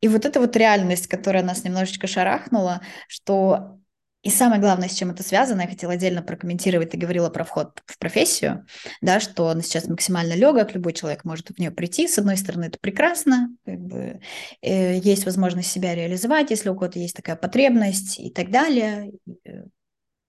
И 0.01 0.09
вот 0.09 0.25
эта 0.25 0.41
вот 0.41 0.57
реальность, 0.57 1.07
которая 1.07 1.41
нас 1.41 1.63
немножечко 1.63 2.05
шарахнула, 2.05 2.81
что 3.07 3.79
и 4.23 4.29
самое 4.29 4.59
главное, 4.59 4.89
с 4.89 4.93
чем 4.93 5.11
это 5.11 5.23
связано, 5.23 5.61
я 5.61 5.69
хотела 5.69 5.93
отдельно 5.93 6.21
прокомментировать, 6.21 6.89
ты 6.89 6.97
говорила 6.97 7.29
про 7.29 7.45
вход 7.45 7.81
в 7.85 7.97
профессию, 7.97 8.65
да, 8.99 9.21
что 9.21 9.47
она 9.47 9.61
сейчас 9.61 9.87
максимально 9.87 10.33
легок, 10.33 10.73
любой 10.73 10.91
человек 10.91 11.23
может 11.23 11.47
в 11.47 11.57
нее 11.57 11.71
прийти. 11.71 12.09
С 12.09 12.17
одной 12.17 12.35
стороны, 12.35 12.65
это 12.65 12.77
прекрасно, 12.77 13.47
как 13.65 13.79
бы, 13.79 14.19
э, 14.61 14.97
есть 14.97 15.23
возможность 15.23 15.71
себя 15.71 15.95
реализовать, 15.95 16.51
если 16.51 16.67
у 16.67 16.73
кого-то 16.73 16.99
есть 16.99 17.15
такая 17.15 17.37
потребность 17.37 18.19
и 18.19 18.31
так 18.31 18.51
далее. 18.51 19.13
Э, 19.45 19.63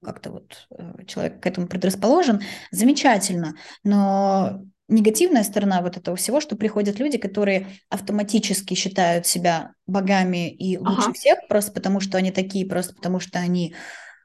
как-то 0.01 0.31
вот 0.31 0.69
э, 0.79 1.05
человек 1.09 1.41
к 1.41 1.47
этому 1.47 1.67
предрасположен, 1.67 2.41
замечательно. 2.71 3.57
Но 3.83 4.65
негативная 4.89 5.43
сторона 5.45 5.81
вот 5.81 5.97
этого 5.97 6.17
всего, 6.17 6.41
что 6.41 6.57
приходят 6.57 6.99
люди, 6.99 7.19
которые 7.19 7.67
автоматически 7.89 8.75
считают 8.75 9.27
себя 9.27 9.73
богами 9.87 10.51
и 10.51 10.77
лучше 10.79 11.09
ага. 11.09 11.13
всех, 11.13 11.39
просто 11.49 11.73
потому 11.73 12.01
что 12.01 12.19
они 12.19 12.31
такие, 12.31 12.67
просто 12.67 12.95
потому 12.95 13.21
что 13.21 13.39
они, 13.39 13.75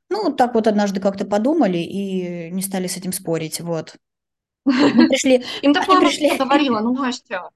ну, 0.09 0.33
так 0.33 0.53
вот 0.53 0.67
однажды 0.67 0.99
как-то 0.99 1.25
подумали 1.25 1.77
и 1.77 2.51
не 2.51 2.61
стали 2.61 2.87
с 2.87 2.97
этим 2.97 3.13
спорить, 3.13 3.61
вот. 3.61 3.95
Пришли... 4.65 5.43
Им 5.61 5.73
так 5.73 5.87
мама 5.87 6.01
пришли... 6.01 6.37
говорила, 6.37 6.79
ну, 6.81 6.93
Настя, 6.93 7.49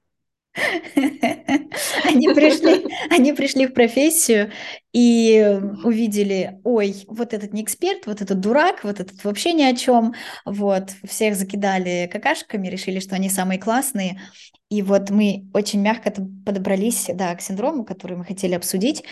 Они 0.54 2.28
пришли, 2.34 2.86
они 3.10 3.32
пришли 3.32 3.66
в 3.66 3.74
профессию 3.74 4.52
и 4.92 5.60
увидели, 5.82 6.60
ой, 6.62 7.04
вот 7.08 7.34
этот 7.34 7.52
не 7.52 7.62
эксперт, 7.62 8.06
вот 8.06 8.22
этот 8.22 8.38
дурак, 8.40 8.84
вот 8.84 9.00
этот 9.00 9.22
вообще 9.24 9.52
ни 9.52 9.62
о 9.62 9.74
чем, 9.74 10.14
вот, 10.44 10.90
всех 11.04 11.34
закидали 11.34 12.08
какашками, 12.12 12.68
решили, 12.68 13.00
что 13.00 13.16
они 13.16 13.28
самые 13.28 13.58
классные, 13.58 14.20
и 14.68 14.82
вот 14.82 15.10
мы 15.10 15.48
очень 15.52 15.80
мягко 15.80 16.12
подобрались, 16.44 17.10
да, 17.12 17.34
к 17.34 17.40
синдрому, 17.40 17.84
который 17.84 18.16
мы 18.16 18.24
хотели 18.24 18.54
обсудить, 18.54 19.04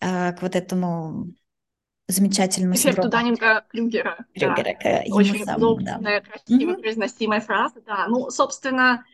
а, 0.00 0.32
к 0.32 0.42
вот 0.42 0.54
этому 0.54 1.32
замечательному 2.08 2.74
Эффекту 2.74 3.02
синдрому. 3.02 3.10
Даннинга 3.10 3.64
Крюгера. 3.68 4.18
Крюгера, 4.34 4.76
да. 4.82 5.02
Очень 5.10 5.44
самому, 5.44 5.72
удобная, 5.72 6.20
да. 6.20 6.20
красиво 6.20 6.72
mm-hmm. 6.72 6.80
произносимая 6.80 7.40
фраза, 7.40 7.80
да. 7.86 8.06
Ну, 8.08 8.30
собственно, 8.30 9.04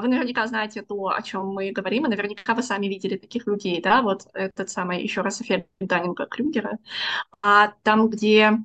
вы 0.00 0.08
наверняка 0.08 0.46
знаете 0.46 0.82
то, 0.82 1.08
о 1.08 1.22
чем 1.22 1.48
мы 1.48 1.72
говорим, 1.72 2.06
и 2.06 2.08
наверняка 2.08 2.54
вы 2.54 2.62
сами 2.62 2.86
видели 2.86 3.16
таких 3.16 3.46
людей, 3.46 3.80
да, 3.82 4.02
вот 4.02 4.26
этот 4.34 4.70
самый, 4.70 5.02
еще 5.02 5.22
раз, 5.22 5.40
эффект 5.42 5.68
Даннинга 5.80 6.26
Крюгера, 6.26 6.78
а 7.42 7.68
там, 7.82 8.08
где 8.08 8.58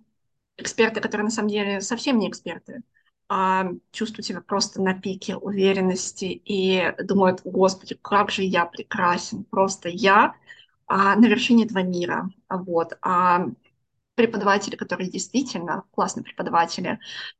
эксперты, 0.58 1.02
которые 1.02 1.26
на 1.26 1.32
самом 1.32 1.50
деле 1.50 1.82
совсем 1.82 2.20
не 2.20 2.30
эксперты, 2.30 2.84
а, 3.30 3.68
чувствуют 3.92 4.26
себя 4.26 4.42
просто 4.42 4.82
на 4.82 4.94
пике 4.94 5.36
уверенности 5.36 6.26
и 6.26 6.94
думают, 7.04 7.42
господи, 7.44 7.98
как 8.02 8.32
же 8.32 8.44
я 8.44 8.66
прекрасен, 8.66 9.44
просто 9.44 9.90
я 9.90 10.36
а, 10.88 11.16
на 11.16 11.26
вершине 11.28 11.66
этого 11.66 11.84
мира. 11.84 12.30
Вот. 12.50 12.98
А 13.02 13.48
преподаватели, 14.16 14.76
которые 14.76 15.10
действительно 15.10 15.84
классные 15.92 16.24
преподаватели, 16.24 17.00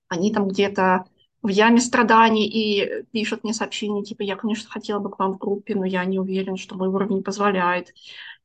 они 0.10 0.34
там 0.34 0.48
где-то 0.48 1.06
в 1.42 1.50
яме 1.50 1.80
страданий 1.80 2.48
и 2.48 3.04
пишут 3.12 3.44
мне 3.44 3.54
сообщения, 3.54 4.04
типа, 4.04 4.24
я, 4.24 4.36
конечно, 4.36 4.70
хотела 4.70 5.00
бы 5.00 5.10
к 5.10 5.20
вам 5.20 5.34
в 5.34 5.38
группе, 5.38 5.76
но 5.76 5.86
я 5.86 6.04
не 6.06 6.20
уверен, 6.20 6.58
что 6.58 6.76
мой 6.76 6.88
уровень 6.88 7.24
позволяет. 7.24 7.94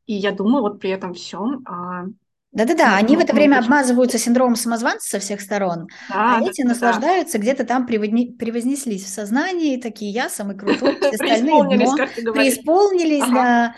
И 0.07 0.15
я 0.15 0.33
думаю, 0.33 0.63
вот 0.63 0.81
при 0.81 0.91
этом 0.91 1.15
всем 1.15 1.65
а, 1.67 2.07
да-да-да, 2.53 2.91
ну, 2.91 2.97
они 2.97 3.15
ну, 3.15 3.21
в 3.23 3.25
это 3.25 3.35
время 3.35 3.59
обмазываются 3.61 4.19
синдромом 4.19 4.57
самозванца 4.57 5.09
со 5.09 5.19
всех 5.21 5.41
сторон, 5.41 5.89
да, 6.11 6.37
а 6.37 6.43
эти 6.43 6.63
да, 6.63 6.69
наслаждаются, 6.69 7.39
да. 7.39 7.43
где-то 7.43 7.65
там 7.65 7.87
превознеслись 7.87 9.05
в 9.05 9.09
сознании, 9.09 9.81
такие 9.81 10.13
я 10.13 10.29
самый 10.29 10.55
крутой, 10.55 10.97
все 10.97 11.09
остальные 11.13 11.63
дно, 11.63 11.97
преисполнились, 12.35 13.27
да, 13.31 13.75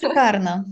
шикарно. 0.00 0.64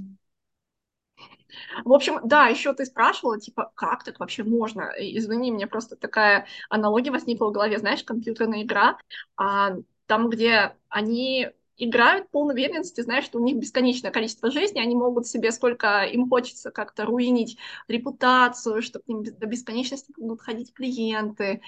В 1.84 1.92
общем, 1.92 2.20
да, 2.24 2.48
еще 2.48 2.72
ты 2.74 2.84
спрашивала, 2.84 3.40
типа, 3.40 3.72
как 3.74 4.04
так 4.04 4.20
вообще 4.20 4.44
можно? 4.44 4.90
Извини, 4.98 5.50
мне 5.52 5.66
просто 5.66 5.96
такая 5.96 6.46
аналогия 6.68 7.10
возникла 7.10 7.46
в 7.48 7.52
голове, 7.52 7.78
знаешь, 7.78 8.04
компьютерная 8.04 8.62
игра, 8.62 8.98
а, 9.36 9.76
там, 10.06 10.28
где 10.30 10.76
они 10.88 11.50
играют 11.78 12.30
полной 12.30 12.54
уверенности, 12.54 13.00
знаешь, 13.00 13.24
что 13.24 13.38
у 13.38 13.44
них 13.44 13.56
бесконечное 13.56 14.10
количество 14.10 14.50
жизни, 14.50 14.78
они 14.78 14.94
могут 14.94 15.26
себе, 15.26 15.50
сколько 15.50 16.02
им 16.04 16.28
хочется, 16.28 16.70
как-то 16.70 17.04
руинить 17.04 17.58
репутацию, 17.88 18.82
что 18.82 19.00
к 19.00 19.08
ним 19.08 19.24
до 19.24 19.46
бесконечности 19.46 20.12
будут 20.16 20.42
ходить 20.42 20.72
клиенты. 20.74 21.60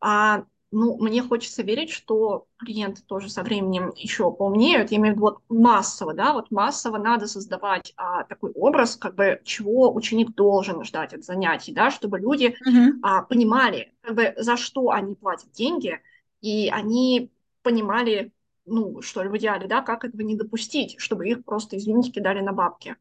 А, 0.00 0.44
ну, 0.70 0.98
мне 0.98 1.22
хочется 1.22 1.62
верить, 1.62 1.90
что 1.90 2.46
клиенты 2.58 3.02
тоже 3.02 3.30
со 3.30 3.42
временем 3.42 3.92
еще 3.96 4.30
поумнеют. 4.30 4.90
Я 4.90 4.98
имею 4.98 5.14
в 5.14 5.16
виду 5.16 5.26
вот 5.26 5.38
массово, 5.48 6.12
да, 6.12 6.34
вот 6.34 6.50
массово 6.50 6.98
надо 6.98 7.26
создавать 7.26 7.94
а, 7.96 8.24
такой 8.24 8.52
образ, 8.52 8.96
как 8.96 9.14
бы 9.14 9.40
чего 9.44 9.94
ученик 9.94 10.34
должен 10.34 10.84
ждать 10.84 11.14
от 11.14 11.24
занятий, 11.24 11.72
да, 11.72 11.90
чтобы 11.90 12.18
люди 12.18 12.56
mm-hmm. 12.66 12.98
а, 13.02 13.22
понимали, 13.22 13.94
как 14.02 14.14
бы 14.14 14.34
за 14.36 14.56
что 14.56 14.90
они 14.90 15.14
платят 15.14 15.50
деньги, 15.52 16.00
и 16.42 16.68
они 16.68 17.30
понимали, 17.62 18.32
ну, 18.66 19.00
что 19.00 19.22
ли, 19.22 19.30
в 19.30 19.36
идеале, 19.38 19.68
да, 19.68 19.80
как 19.80 20.04
этого 20.04 20.20
не 20.20 20.36
допустить, 20.36 20.96
чтобы 20.98 21.28
их 21.28 21.44
просто, 21.44 21.78
извините, 21.78 22.10
кидали 22.10 22.40
на 22.40 22.52
бабки. 22.52 22.96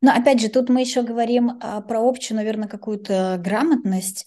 Но 0.00 0.10
опять 0.10 0.40
же, 0.40 0.48
тут 0.48 0.68
мы 0.68 0.80
еще 0.80 1.02
говорим 1.02 1.52
а, 1.60 1.80
про 1.80 2.00
общую, 2.00 2.36
наверное, 2.36 2.66
какую-то 2.66 3.40
грамотность. 3.42 4.26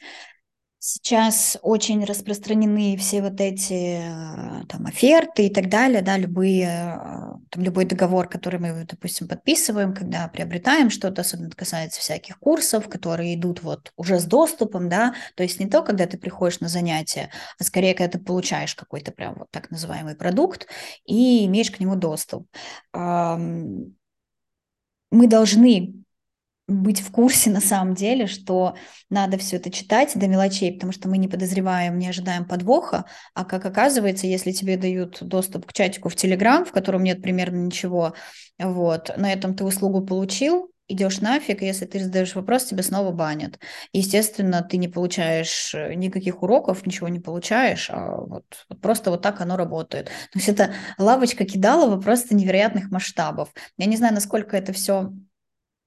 Сейчас 0.87 1.57
очень 1.63 2.05
распространены 2.05 2.95
все 2.97 3.23
вот 3.23 3.41
эти 3.41 4.03
а, 4.03 4.65
там 4.69 4.85
оферты 4.85 5.47
и 5.47 5.49
так 5.49 5.67
далее, 5.67 6.03
да, 6.03 6.15
любые, 6.15 6.67
а, 6.69 7.39
там, 7.49 7.63
любой 7.63 7.85
договор, 7.85 8.29
который 8.29 8.59
мы, 8.59 8.85
допустим, 8.87 9.27
подписываем, 9.27 9.95
когда 9.95 10.27
приобретаем 10.27 10.91
что-то, 10.91 11.21
особенно 11.21 11.47
это 11.47 11.55
касается 11.55 12.01
всяких 12.01 12.37
курсов, 12.37 12.87
которые 12.87 13.33
идут 13.33 13.63
вот 13.63 13.93
уже 13.97 14.19
с 14.19 14.25
доступом, 14.25 14.87
да, 14.87 15.15
то 15.35 15.41
есть 15.41 15.59
не 15.59 15.65
то, 15.65 15.81
когда 15.81 16.05
ты 16.05 16.19
приходишь 16.19 16.59
на 16.59 16.67
занятия, 16.67 17.31
а 17.57 17.63
скорее, 17.63 17.95
когда 17.95 18.19
ты 18.19 18.23
получаешь 18.23 18.75
какой-то 18.75 19.11
прям 19.11 19.39
вот 19.39 19.47
так 19.49 19.71
называемый 19.71 20.15
продукт 20.15 20.67
и 21.03 21.47
имеешь 21.47 21.71
к 21.71 21.79
нему 21.79 21.95
доступ. 21.95 22.47
Мы 22.93 23.95
должны 25.11 26.04
быть 26.67 27.01
в 27.01 27.11
курсе 27.11 27.49
на 27.49 27.61
самом 27.61 27.93
деле, 27.93 28.27
что 28.27 28.75
надо 29.09 29.37
все 29.37 29.57
это 29.57 29.69
читать 29.69 30.11
до 30.15 30.27
мелочей, 30.27 30.73
потому 30.73 30.91
что 30.91 31.07
мы 31.07 31.17
не 31.17 31.27
подозреваем, 31.27 31.99
не 31.99 32.07
ожидаем 32.07 32.45
подвоха, 32.45 33.05
а 33.33 33.45
как 33.45 33.65
оказывается, 33.65 34.27
если 34.27 34.51
тебе 34.51 34.77
дают 34.77 35.19
доступ 35.21 35.67
к 35.67 35.73
чатику 35.73 36.09
в 36.09 36.15
Телеграм, 36.15 36.65
в 36.65 36.71
котором 36.71 37.03
нет 37.03 37.21
примерно 37.21 37.57
ничего, 37.57 38.13
вот, 38.57 39.15
на 39.17 39.31
этом 39.31 39.55
ты 39.55 39.63
услугу 39.63 40.01
получил, 40.01 40.71
идешь 40.87 41.19
нафиг, 41.19 41.61
если 41.61 41.85
ты 41.85 41.99
задаешь 41.99 42.35
вопрос, 42.35 42.65
тебя 42.65 42.83
снова 42.83 43.11
банят. 43.11 43.59
Естественно, 43.91 44.61
ты 44.61 44.77
не 44.77 44.87
получаешь 44.87 45.73
э, 45.73 45.93
никаких 45.95 46.43
уроков, 46.43 46.85
ничего 46.85 47.07
не 47.07 47.19
получаешь, 47.19 47.89
а 47.91 48.17
вот, 48.17 48.45
вот 48.69 48.81
просто 48.81 49.09
вот 49.09 49.21
так 49.21 49.41
оно 49.41 49.57
работает. 49.57 50.07
То 50.07 50.39
есть 50.39 50.49
это 50.49 50.73
лавочка 50.97 51.45
кидалова 51.45 51.99
просто 51.99 52.35
невероятных 52.35 52.91
масштабов. 52.91 53.49
Я 53.77 53.87
не 53.87 53.97
знаю, 53.97 54.13
насколько 54.13 54.55
это 54.55 54.73
все 54.73 55.11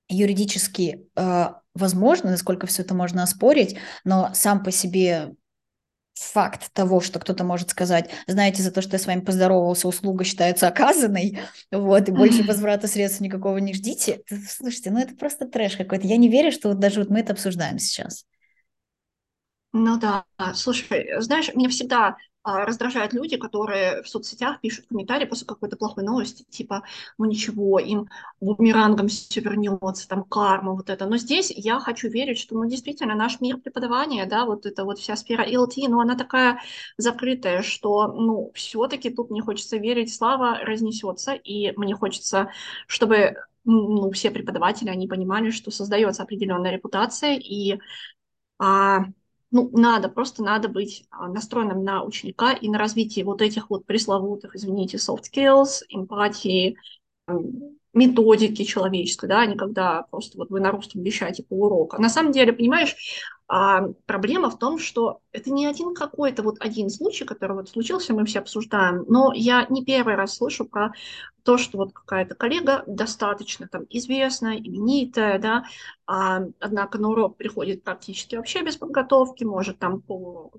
юридически 0.08 1.06
э, 1.16 1.46
возможно, 1.74 2.30
насколько 2.30 2.66
все 2.66 2.82
это 2.82 2.94
можно 2.94 3.22
оспорить, 3.22 3.76
но 4.04 4.30
сам 4.34 4.62
по 4.62 4.70
себе 4.70 5.34
факт 6.14 6.72
того, 6.72 7.00
что 7.00 7.20
кто-то 7.20 7.44
может 7.44 7.70
сказать, 7.70 8.10
знаете, 8.26 8.62
за 8.62 8.72
то, 8.72 8.82
что 8.82 8.92
я 8.94 8.98
с 8.98 9.06
вами 9.06 9.20
поздоровался, 9.20 9.86
услуга 9.88 10.24
считается 10.24 10.66
оказанной, 10.66 11.38
вот, 11.72 12.08
и 12.08 12.12
больше 12.12 12.42
возврата 12.42 12.88
средств 12.88 13.20
никакого 13.20 13.58
не 13.58 13.72
ждите. 13.72 14.22
Слушайте, 14.48 14.90
ну 14.90 14.98
это 14.98 15.14
просто 15.14 15.46
трэш 15.46 15.76
какой-то. 15.76 16.06
Я 16.06 16.16
не 16.16 16.28
верю, 16.28 16.50
что 16.52 16.70
вот 16.70 16.80
даже 16.80 17.00
вот 17.00 17.10
мы 17.10 17.20
это 17.20 17.32
обсуждаем 17.32 17.78
сейчас. 17.78 18.24
Ну 19.72 19.98
да, 19.98 20.24
слушай, 20.54 21.08
знаешь, 21.20 21.50
мне 21.54 21.68
всегда 21.68 22.16
раздражают 22.64 23.12
люди, 23.12 23.36
которые 23.36 24.02
в 24.02 24.08
соцсетях 24.08 24.60
пишут 24.60 24.86
комментарии 24.88 25.24
после 25.26 25.46
какой-то 25.46 25.76
плохой 25.76 26.04
новости, 26.04 26.44
типа, 26.48 26.82
ну 27.18 27.24
ничего, 27.26 27.78
им 27.78 28.08
бумерангом 28.40 29.08
все 29.08 29.40
вернется, 29.40 30.08
там 30.08 30.24
карма, 30.24 30.72
вот 30.74 30.90
это. 30.90 31.06
Но 31.06 31.16
здесь 31.16 31.50
я 31.54 31.80
хочу 31.80 32.08
верить, 32.08 32.38
что, 32.38 32.54
ну, 32.54 32.68
действительно, 32.68 33.14
наш 33.14 33.40
мир 33.40 33.58
преподавания, 33.58 34.26
да, 34.26 34.44
вот 34.44 34.66
эта 34.66 34.84
вот 34.84 34.98
вся 34.98 35.16
сфера 35.16 35.42
LT, 35.44 35.88
ну, 35.88 36.00
она 36.00 36.16
такая 36.16 36.60
закрытая, 36.96 37.62
что, 37.62 38.08
ну, 38.08 38.50
все-таки 38.54 39.10
тут 39.10 39.30
мне 39.30 39.42
хочется 39.42 39.76
верить, 39.76 40.14
слава 40.14 40.58
разнесется, 40.62 41.32
и 41.34 41.72
мне 41.76 41.94
хочется, 41.94 42.50
чтобы 42.86 43.36
ну, 43.64 44.10
все 44.12 44.30
преподаватели, 44.30 44.88
они 44.88 45.06
понимали, 45.08 45.50
что 45.50 45.70
создается 45.70 46.22
определенная 46.22 46.70
репутация, 46.72 47.34
и 47.36 47.78
а, 48.58 49.06
ну, 49.50 49.70
надо, 49.72 50.08
просто 50.08 50.42
надо 50.42 50.68
быть 50.68 51.06
а, 51.10 51.28
настроенным 51.28 51.82
на 51.82 52.02
ученика 52.02 52.52
и 52.52 52.68
на 52.68 52.78
развитие 52.78 53.24
вот 53.24 53.40
этих 53.40 53.70
вот 53.70 53.86
пресловутых, 53.86 54.54
извините, 54.54 54.98
soft 54.98 55.24
skills, 55.32 55.82
эмпатии, 55.88 56.76
методики 57.94 58.64
человеческой, 58.64 59.28
да, 59.28 59.40
а 59.40 59.46
не 59.46 59.56
когда 59.56 60.02
просто 60.10 60.38
вот 60.38 60.50
вы 60.50 60.60
на 60.60 60.70
русском 60.70 61.02
вещаете 61.02 61.42
полурока. 61.42 62.00
На 62.00 62.08
самом 62.08 62.32
деле, 62.32 62.52
понимаешь, 62.52 62.96
а, 63.50 63.88
проблема 64.04 64.50
в 64.50 64.58
том, 64.58 64.78
что 64.78 65.20
это 65.32 65.50
не 65.50 65.66
один 65.66 65.94
какой-то 65.94 66.42
вот 66.42 66.56
один 66.60 66.90
случай, 66.90 67.24
который 67.24 67.56
вот 67.56 67.70
случился, 67.70 68.12
мы 68.12 68.26
все 68.26 68.40
обсуждаем, 68.40 69.06
но 69.08 69.32
я 69.34 69.66
не 69.70 69.82
первый 69.82 70.16
раз 70.16 70.36
слышу 70.36 70.66
про 70.66 70.92
то, 71.44 71.56
что 71.56 71.78
вот 71.78 71.94
какая-то 71.94 72.34
коллега 72.34 72.84
достаточно 72.86 73.66
там 73.66 73.84
известная, 73.88 74.58
именитая, 74.58 75.38
да, 75.38 75.64
а, 76.06 76.42
однако 76.60 76.98
на 76.98 77.08
урок 77.08 77.38
приходит 77.38 77.82
практически 77.84 78.36
вообще 78.36 78.62
без 78.62 78.76
подготовки, 78.76 79.44
может 79.44 79.78
там 79.78 80.02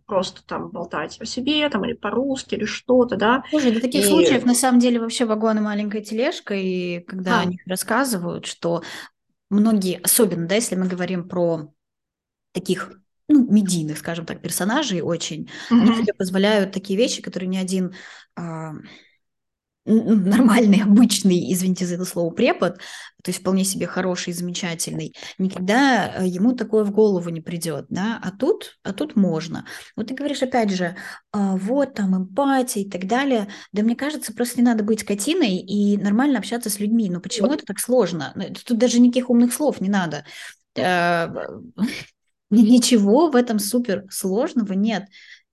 просто 0.08 0.44
там 0.48 0.70
болтать 0.70 1.22
о 1.22 1.26
себе, 1.26 1.70
там 1.70 1.86
или 1.86 1.94
по-русски, 1.94 2.56
или 2.56 2.66
что-то, 2.66 3.18
да. 3.18 3.44
Слушай, 3.52 3.72
до 3.72 3.82
таких 3.82 4.04
и... 4.04 4.08
случаев 4.08 4.46
на 4.46 4.56
самом 4.56 4.80
деле 4.80 5.00
вообще 5.00 5.26
вагон 5.26 5.60
и 5.60 5.62
маленькая 5.62 6.02
тележка, 6.02 6.56
и 6.56 7.02
когда 7.02 7.38
а. 7.38 7.42
они 7.42 7.60
рассказывают, 7.68 8.48
что 8.48 8.82
многие, 9.52 10.00
особенно, 10.04 10.48
да, 10.48 10.56
если 10.56 10.74
мы 10.74 10.88
говорим 10.88 11.30
про 11.30 11.72
таких 12.60 12.92
ну, 13.28 13.46
медийных, 13.46 14.00
скажем 14.00 14.26
так, 14.26 14.42
персонажей 14.42 15.02
очень, 15.02 15.50
mm-hmm. 15.72 15.82
они 15.82 15.96
себе 16.02 16.14
позволяют 16.14 16.72
такие 16.72 16.98
вещи, 16.98 17.22
которые 17.22 17.48
ни 17.48 17.58
один, 17.58 17.94
а, 18.36 18.74
нормальный, 19.86 20.82
обычный, 20.84 21.52
извините 21.54 21.86
за 21.86 21.96
это 21.96 22.06
слово, 22.06 22.32
препод, 22.32 22.78
то 23.24 23.30
есть 23.30 23.40
вполне 23.40 23.64
себе 23.64 23.88
хороший, 23.88 24.34
замечательный, 24.34 25.14
никогда 25.38 26.16
э, 26.16 26.28
ему 26.28 26.54
такое 26.54 26.84
в 26.84 26.92
голову 26.92 27.30
не 27.30 27.42
придет, 27.42 27.86
да, 27.90 28.20
а 28.22 28.32
тут, 28.32 28.80
а 28.84 28.94
тут 28.94 29.16
можно. 29.16 29.66
Вот 29.96 30.08
ты 30.08 30.14
говоришь, 30.14 30.42
опять 30.42 30.72
же, 30.72 30.96
«А, 31.32 31.56
вот 31.56 31.96
там 31.96 32.16
эмпатия 32.16 32.84
и 32.84 32.90
так 32.90 33.08
далее, 33.08 33.48
да 33.72 33.84
мне 33.84 33.96
кажется, 33.96 34.34
просто 34.34 34.58
не 34.58 34.64
надо 34.64 34.84
быть 34.84 35.02
скотиной 35.02 35.58
и 35.58 35.98
нормально 35.98 36.40
общаться 36.40 36.70
с 36.70 36.80
людьми, 36.80 37.10
но 37.10 37.20
почему 37.20 37.48
вот. 37.48 37.58
это 37.58 37.66
так 37.66 37.80
сложно? 37.80 38.32
Ну, 38.36 38.44
тут 38.66 38.78
даже 38.78 39.00
никаких 39.00 39.30
умных 39.30 39.54
слов 39.54 39.82
не 39.82 39.90
надо. 39.90 40.26
Ничего 42.50 43.30
в 43.30 43.36
этом 43.36 43.60
супер 43.60 44.06
сложного 44.10 44.74
нет. 44.74 45.06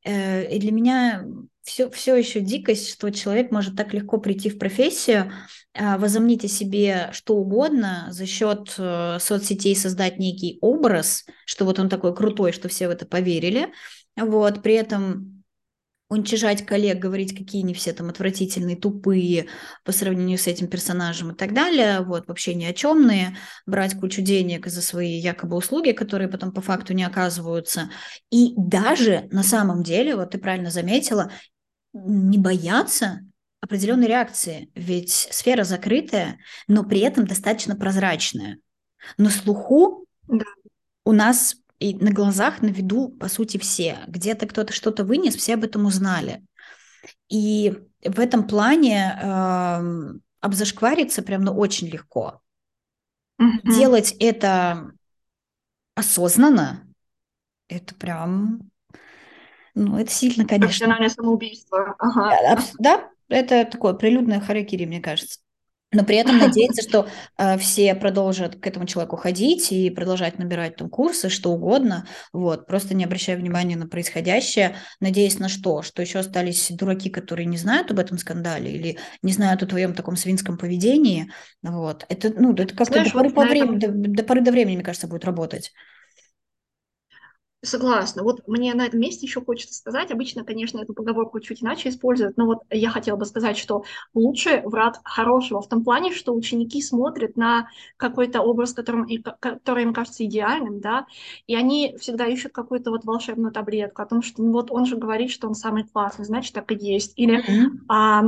Э, 0.05 0.49
и 0.51 0.59
для 0.59 0.73
меня 0.73 1.25
все, 1.63 1.91
все 1.91 2.15
еще 2.15 2.41
дикость, 2.41 2.91
что 2.91 3.11
человек 3.11 3.51
может 3.51 3.77
так 3.77 3.93
легко 3.93 4.19
прийти 4.19 4.51
в 4.51 4.59
профессию, 4.59 5.33
а, 5.75 5.99
возомнить 5.99 6.45
о 6.45 6.49
себе 6.49 7.11
что 7.13 7.35
угодно, 7.37 8.07
за 8.11 8.25
счет 8.25 8.75
э, 8.79 9.19
соцсетей 9.21 9.75
создать 9.75 10.19
некий 10.19 10.59
образ, 10.61 11.25
что 11.45 11.65
вот 11.65 11.81
он 11.81 11.89
такой 11.89 12.15
крутой, 12.15 12.53
что 12.53 12.69
все 12.69 12.87
в 12.87 12.93
это 12.93 13.05
поверили, 13.05 13.73
вот, 14.17 14.63
при 14.63 14.75
этом 14.75 15.36
уничижать 16.09 16.65
коллег, 16.65 16.99
говорить, 16.99 17.37
какие 17.37 17.63
они 17.63 17.75
все 17.75 17.93
там 17.93 18.09
отвратительные, 18.09 18.77
тупые 18.77 19.47
по 19.85 19.93
сравнению 19.93 20.39
с 20.39 20.47
этим 20.47 20.69
персонажем 20.69 21.33
и 21.33 21.35
так 21.35 21.53
далее, 21.53 22.01
вот, 22.03 22.29
вообще 22.29 22.55
ни 22.55 22.65
о 22.65 22.73
чемные, 22.73 23.37
брать 23.67 23.99
кучу 23.99 24.23
денег 24.23 24.67
за 24.67 24.83
свои 24.83 25.19
якобы 25.19 25.57
услуги, 25.57 25.91
которые 25.93 26.29
потом 26.29 26.53
по 26.53 26.61
факту 26.61 26.95
не 26.95 27.03
оказываются. 27.03 27.91
И 28.31 28.55
даже 28.57 29.29
на 29.33 29.43
самом 29.43 29.83
деле, 29.83 30.15
вот 30.15 30.31
ты 30.31 30.39
правильно 30.39 30.71
заметила, 30.71 31.33
не 31.93 32.39
бояться 32.39 33.21
определенной 33.61 34.07
реакции, 34.07 34.71
ведь 34.75 35.11
сфера 35.11 35.65
закрытая, 35.65 36.39
но 36.69 36.85
при 36.85 37.01
этом 37.01 37.27
достаточно 37.27 37.75
прозрачная. 37.75 38.59
На 39.19 39.31
слуху 39.31 40.07
да. 40.29 40.45
у 41.05 41.13
нас 41.13 41.57
и 41.79 41.95
на 41.95 42.11
глазах, 42.11 42.63
на 42.63 42.69
виду, 42.69 43.09
по 43.09 43.29
сути, 43.29 43.59
все. 43.59 43.99
Где-то 44.07 44.47
кто-то 44.47 44.73
что-то 44.73 45.05
вынес, 45.05 45.37
все 45.37 45.55
об 45.55 45.65
этом 45.65 45.85
узнали. 45.87 46.43
И 47.29 47.77
в 48.05 48.21
этом 48.21 48.47
плане 48.47 49.19
э, 49.21 50.13
обзашквариться 50.41 51.23
прям 51.23 51.43
ну, 51.43 51.53
очень 51.53 51.89
легко. 51.89 52.41
Mm-hmm. 53.41 53.75
Делать 53.75 54.17
это 54.19 54.93
осознанно, 55.95 56.87
это 57.69 57.95
прям, 57.95 58.71
ну, 59.75 59.99
это 59.99 60.11
сильно, 60.11 60.47
конечно. 60.47 60.69
Профессиональное 60.69 61.09
самоубийство. 61.11 61.95
Ага. 61.99 62.39
Да, 62.49 62.59
да, 62.79 63.11
это 63.29 63.71
такое 63.71 63.95
прилюдное 63.95 64.41
харакири, 64.41 64.87
мне 64.87 65.01
кажется 65.01 65.41
но 65.93 66.05
при 66.05 66.17
этом 66.17 66.39
надеяться, 66.39 66.83
что 66.83 67.09
э, 67.39 67.59
все 67.59 67.95
продолжат 67.95 68.57
к 68.57 68.67
этому 68.67 68.87
человеку 68.87 69.17
ходить 69.17 69.73
и 69.73 69.91
продолжать 69.91 70.39
набирать 70.39 70.77
там 70.77 70.89
курсы, 70.89 71.29
что 71.29 71.53
угодно, 71.53 72.07
вот, 72.33 72.67
просто 72.67 72.95
не 72.95 73.05
обращая 73.05 73.37
внимания 73.37 73.77
на 73.77 73.87
происходящее, 73.87 74.77
надеясь 75.01 75.39
на 75.39 75.49
что? 75.49 75.83
Что 75.83 76.03
еще 76.03 76.19
остались 76.19 76.71
дураки, 76.71 77.11
которые 77.11 77.47
не 77.47 77.57
знают 77.57 77.91
об 77.91 77.99
этом 77.99 78.19
скандале 78.19 78.73
или 78.73 78.99
не 79.23 79.33
знают 79.33 79.63
о 79.63 79.67
твоем 79.67 79.95
таком 79.95 80.17
свинском 80.17 80.59
поведении, 80.59 81.31
вот, 81.63 82.05
это, 82.09 82.33
ну, 82.37 82.53
это 82.55 82.75
как-то 82.75 83.05
до, 83.05 83.11
поры, 83.11 83.29
вот 83.29 83.35
по 83.35 83.45
времени, 83.45 83.77
этом... 83.79 84.03
до, 84.03 84.09
до 84.11 84.23
поры 84.25 84.41
до 84.41 84.51
времени, 84.53 84.77
мне 84.77 84.85
кажется, 84.85 85.09
будет 85.09 85.25
работать. 85.25 85.73
Согласна. 87.67 88.23
Вот 88.23 88.47
мне 88.47 88.75
на 88.75 88.87
этом 88.87 89.01
месте 89.01 89.27
еще 89.27 89.41
хочется 89.41 89.75
сказать, 89.75 90.11
обычно, 90.13 90.45
конечно, 90.45 90.79
эту 90.79 90.95
поговорку 90.95 91.41
чуть 91.41 91.63
иначе 91.63 91.89
используют, 91.89 92.37
но 92.37 92.47
вот 92.47 92.59
я 92.71 92.91
хотела 92.91 93.17
бы 93.17 93.25
сказать, 93.25 93.59
что 93.59 93.85
лучше 94.15 94.63
врат 94.65 95.01
хорошего 95.05 95.61
в 95.61 95.69
том 95.69 95.83
плане, 95.83 96.13
что 96.13 96.33
ученики 96.33 96.81
смотрят 96.81 97.37
на 97.37 97.69
какой-то 97.97 98.41
образ, 98.41 98.73
которым, 98.73 99.09
который 99.41 99.83
им 99.83 99.93
кажется 99.93 100.25
идеальным, 100.25 100.81
да, 100.81 101.07
и 101.47 101.57
они 101.57 101.97
всегда 101.99 102.27
ищут 102.27 102.53
какую-то 102.53 102.91
вот 102.91 103.05
волшебную 103.05 103.53
таблетку 103.53 104.03
о 104.03 104.07
том, 104.07 104.23
что 104.23 104.43
ну, 104.43 104.53
вот 104.53 104.71
он 104.71 104.87
же 104.87 104.97
говорит, 104.97 105.31
что 105.31 105.49
он 105.49 105.55
самый 105.55 105.85
классный, 105.85 106.25
значит, 106.25 106.55
так 106.55 106.71
и 106.71 106.77
есть. 106.77 107.15
Или 107.17 107.41
mm-hmm. 107.41 107.85
а, 107.89 108.23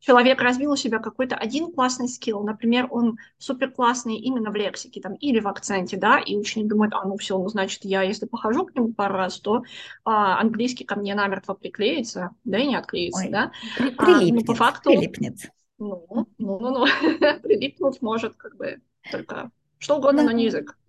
человек 0.00 0.40
развил 0.40 0.72
у 0.72 0.76
себя 0.76 0.98
какой-то 0.98 1.36
один 1.36 1.72
классный 1.72 2.08
скилл, 2.08 2.42
например, 2.42 2.88
он 2.90 3.18
супер 3.38 3.70
классный 3.70 4.16
именно 4.16 4.50
в 4.50 4.56
лексике 4.56 5.00
там, 5.00 5.14
или 5.14 5.38
в 5.40 5.46
акценте, 5.46 5.96
да, 5.96 6.18
и 6.18 6.36
ученик 6.36 6.68
думает, 6.68 6.92
а 6.94 7.04
ну 7.04 7.16
все, 7.16 7.38
ну 7.38 7.48
значит 7.48 7.84
я, 7.84 8.02
если 8.02 8.26
похожу 8.26 8.66
к 8.66 8.74
нему 8.74 8.92
пару 8.92 9.14
раз, 9.14 9.38
то 9.38 9.62
а, 10.04 10.40
английский 10.40 10.84
ко 10.84 10.96
мне 10.96 11.14
намертво 11.14 11.54
приклеится, 11.54 12.30
да, 12.44 12.58
и 12.58 12.66
не 12.66 12.74
отклеится, 12.76 13.24
Ой, 13.24 13.30
да. 13.30 13.52
При, 13.76 13.90
прилипнет, 13.90 14.32
а, 14.32 14.34
ну, 14.34 14.44
по 14.46 14.54
факту, 14.54 14.90
прилипнет. 14.90 15.50
Ну, 15.78 16.06
ну, 16.10 16.58
ну, 16.58 16.58
ну, 16.58 16.86
прилипнуть 17.42 18.02
может 18.02 18.34
как 18.36 18.56
бы 18.56 18.80
только 19.10 19.50
что 19.78 19.96
угодно, 19.96 20.24
но 20.24 20.32
не 20.32 20.44
язык. 20.46 20.76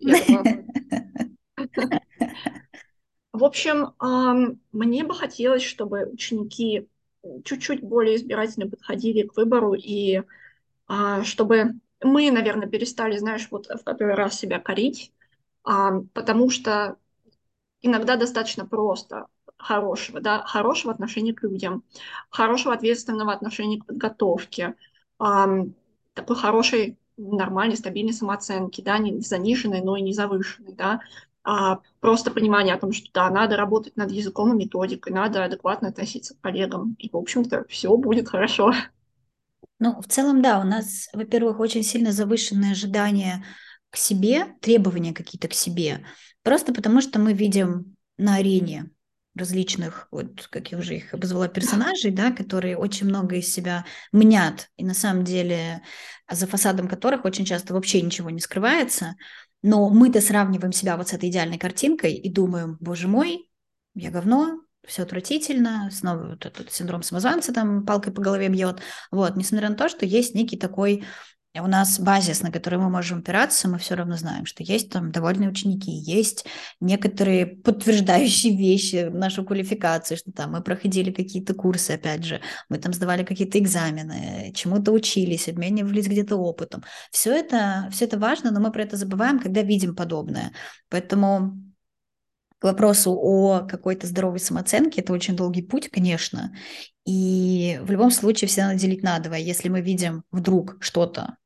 В 3.32 3.44
общем, 3.44 3.94
мне 4.72 5.04
бы 5.04 5.14
хотелось, 5.14 5.62
чтобы 5.62 6.04
ученики 6.04 6.88
чуть-чуть 7.44 7.82
более 7.82 8.16
избирательно 8.16 8.68
подходили 8.68 9.26
к 9.26 9.36
выбору, 9.36 9.74
и 9.74 10.22
а, 10.86 11.22
чтобы 11.24 11.74
мы, 12.02 12.30
наверное, 12.30 12.68
перестали, 12.68 13.16
знаешь, 13.16 13.48
вот 13.50 13.66
в 13.66 13.84
который 13.84 14.14
раз 14.14 14.38
себя 14.38 14.58
корить, 14.58 15.12
а, 15.64 16.00
потому 16.12 16.50
что 16.50 16.96
иногда 17.80 18.16
достаточно 18.16 18.66
просто 18.66 19.26
хорошего, 19.56 20.20
да, 20.20 20.42
хорошего 20.42 20.92
отношения 20.92 21.32
к 21.32 21.42
людям, 21.42 21.84
хорошего 22.30 22.74
ответственного 22.74 23.32
отношения 23.32 23.80
к 23.80 23.86
подготовке, 23.86 24.74
а, 25.18 25.48
такой 26.14 26.36
хорошей, 26.36 26.98
нормальной, 27.16 27.76
стабильной 27.76 28.12
самооценки, 28.12 28.80
да, 28.80 28.98
не 28.98 29.20
заниженной, 29.20 29.82
но 29.82 29.96
и 29.96 30.02
не 30.02 30.12
завышенной, 30.12 30.72
да, 30.72 31.00
а 31.44 31.80
просто 32.00 32.30
понимание 32.30 32.74
о 32.74 32.78
том, 32.78 32.92
что 32.92 33.08
да, 33.12 33.30
надо 33.30 33.56
работать 33.56 33.96
над 33.96 34.10
языком 34.10 34.52
и 34.52 34.64
методикой, 34.64 35.12
надо 35.12 35.44
адекватно 35.44 35.88
относиться 35.88 36.34
к 36.34 36.40
коллегам, 36.40 36.94
и, 36.98 37.08
в 37.10 37.16
общем-то, 37.16 37.64
все 37.68 37.96
будет 37.96 38.28
хорошо. 38.28 38.72
Ну, 39.78 40.00
в 40.00 40.06
целом, 40.06 40.42
да, 40.42 40.60
у 40.60 40.64
нас, 40.64 41.08
во-первых, 41.12 41.58
очень 41.58 41.82
сильно 41.82 42.12
завышенные 42.12 42.72
ожидания 42.72 43.44
к 43.90 43.96
себе, 43.96 44.54
требования 44.60 45.12
какие-то 45.12 45.48
к 45.48 45.54
себе, 45.54 46.04
просто 46.42 46.72
потому 46.72 47.00
что 47.00 47.18
мы 47.18 47.32
видим 47.32 47.96
на 48.16 48.36
арене 48.36 48.90
различных, 49.34 50.08
вот 50.10 50.46
как 50.48 50.72
я 50.72 50.78
уже 50.78 50.96
их 50.96 51.14
обозвала, 51.14 51.48
персонажей, 51.48 52.10
да, 52.10 52.30
которые 52.30 52.76
очень 52.76 53.06
много 53.06 53.36
из 53.36 53.52
себя 53.52 53.84
мнят, 54.12 54.68
и 54.76 54.84
на 54.84 54.94
самом 54.94 55.24
деле 55.24 55.82
за 56.30 56.46
фасадом 56.46 56.86
которых 56.88 57.24
очень 57.24 57.44
часто 57.44 57.74
вообще 57.74 58.02
ничего 58.02 58.30
не 58.30 58.40
скрывается, 58.40 59.16
но 59.62 59.88
мы-то 59.90 60.20
сравниваем 60.20 60.72
себя 60.72 60.96
вот 60.96 61.08
с 61.08 61.12
этой 61.12 61.30
идеальной 61.30 61.58
картинкой 61.58 62.14
и 62.14 62.28
думаем, 62.30 62.76
боже 62.80 63.08
мой, 63.08 63.48
я 63.94 64.10
говно, 64.10 64.60
все 64.86 65.02
отвратительно, 65.02 65.88
снова 65.92 66.30
вот 66.30 66.46
этот 66.46 66.72
синдром 66.72 67.02
самозванца 67.02 67.52
там 67.52 67.86
палкой 67.86 68.12
по 68.12 68.20
голове 68.20 68.48
бьет. 68.48 68.80
Вот, 69.10 69.36
несмотря 69.36 69.68
на 69.68 69.76
то, 69.76 69.88
что 69.88 70.04
есть 70.04 70.34
некий 70.34 70.56
такой 70.56 71.04
у 71.60 71.66
нас 71.66 72.00
базис, 72.00 72.40
на 72.40 72.50
который 72.50 72.78
мы 72.78 72.88
можем 72.88 73.18
опираться, 73.18 73.68
мы 73.68 73.78
все 73.78 73.94
равно 73.94 74.16
знаем, 74.16 74.46
что 74.46 74.62
есть 74.62 74.90
там 74.90 75.12
довольные 75.12 75.50
ученики, 75.50 75.90
есть 75.90 76.46
некоторые 76.80 77.46
подтверждающие 77.46 78.56
вещи, 78.56 79.10
нашу 79.12 79.44
квалификацию, 79.44 80.16
что 80.16 80.32
там 80.32 80.52
мы 80.52 80.62
проходили 80.62 81.10
какие-то 81.12 81.52
курсы, 81.52 81.90
опять 81.90 82.24
же, 82.24 82.40
мы 82.70 82.78
там 82.78 82.94
сдавали 82.94 83.22
какие-то 83.22 83.58
экзамены, 83.58 84.52
чему-то 84.54 84.92
учились, 84.92 85.48
обменивались 85.48 86.08
где-то 86.08 86.36
опытом. 86.36 86.84
Все 87.10 87.34
это, 87.36 87.88
все 87.92 88.06
это 88.06 88.18
важно, 88.18 88.50
но 88.50 88.60
мы 88.60 88.72
про 88.72 88.84
это 88.84 88.96
забываем, 88.96 89.38
когда 89.38 89.60
видим 89.60 89.94
подобное. 89.94 90.52
Поэтому 90.88 91.58
к 92.60 92.64
вопросу 92.64 93.12
о 93.12 93.66
какой-то 93.68 94.06
здоровой 94.06 94.38
самооценке, 94.38 95.00
это 95.00 95.12
очень 95.12 95.36
долгий 95.36 95.62
путь, 95.62 95.90
конечно, 95.90 96.54
и 97.04 97.80
в 97.82 97.90
любом 97.90 98.10
случае 98.10 98.48
всегда 98.48 98.68
надо 98.68 98.78
делить 98.78 99.02
на 99.02 99.18
два. 99.18 99.36
Если 99.36 99.68
мы 99.68 99.80
видим 99.80 100.22
вдруг 100.30 100.76
что-то, 100.80 101.36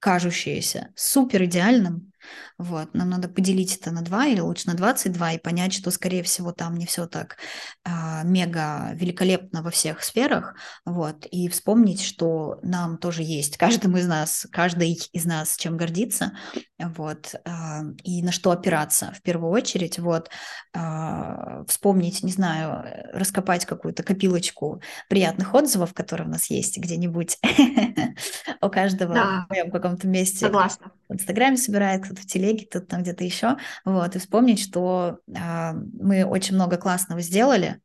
кажущееся 0.00 0.88
супер 0.94 1.44
идеальным, 1.44 2.12
вот, 2.58 2.94
нам 2.94 3.10
надо 3.10 3.28
поделить 3.28 3.76
это 3.76 3.90
на 3.90 4.02
2 4.02 4.26
или 4.26 4.40
лучше 4.40 4.66
на 4.66 4.74
22 4.74 5.32
и 5.32 5.38
понять, 5.38 5.72
что, 5.72 5.90
скорее 5.90 6.22
всего, 6.22 6.52
там 6.52 6.76
не 6.76 6.86
все 6.86 7.06
так 7.06 7.36
а, 7.84 8.22
мега 8.24 8.90
великолепно 8.94 9.62
во 9.62 9.70
всех 9.70 10.02
сферах, 10.02 10.54
вот, 10.84 11.26
и 11.26 11.48
вспомнить, 11.48 12.02
что 12.02 12.58
нам 12.62 12.98
тоже 12.98 13.22
есть, 13.22 13.56
каждому 13.56 13.98
из 13.98 14.06
нас, 14.06 14.46
каждый 14.50 14.98
из 15.12 15.24
нас 15.24 15.56
чем 15.56 15.76
гордиться, 15.76 16.32
вот, 16.78 17.34
а, 17.44 17.82
и 18.02 18.22
на 18.22 18.32
что 18.32 18.50
опираться 18.50 19.12
в 19.16 19.22
первую 19.22 19.52
очередь, 19.52 19.98
вот, 19.98 20.30
а, 20.74 21.64
вспомнить, 21.66 22.22
не 22.22 22.32
знаю, 22.32 22.84
раскопать 23.12 23.66
какую-то 23.66 24.02
копилочку 24.02 24.82
приятных 25.08 25.54
отзывов, 25.54 25.94
которые 25.94 26.28
у 26.28 26.30
нас 26.30 26.50
есть 26.50 26.78
где-нибудь 26.78 27.38
у 28.60 28.68
каждого 28.68 29.46
в 29.48 29.70
каком-то 29.70 30.06
месте. 30.06 30.46
Согласна. 30.46 30.92
В 31.08 31.14
Инстаграме 31.14 31.56
собирает, 31.56 32.06
в 32.18 32.26
телеге, 32.26 32.66
кто-то 32.66 32.86
там 32.86 33.02
где-то 33.02 33.24
еще, 33.24 33.56
вот, 33.84 34.16
и 34.16 34.18
вспомнить, 34.18 34.60
что 34.60 35.18
мы 35.26 36.24
очень 36.24 36.54
много 36.54 36.76
классного 36.76 37.20
сделали, 37.20 37.80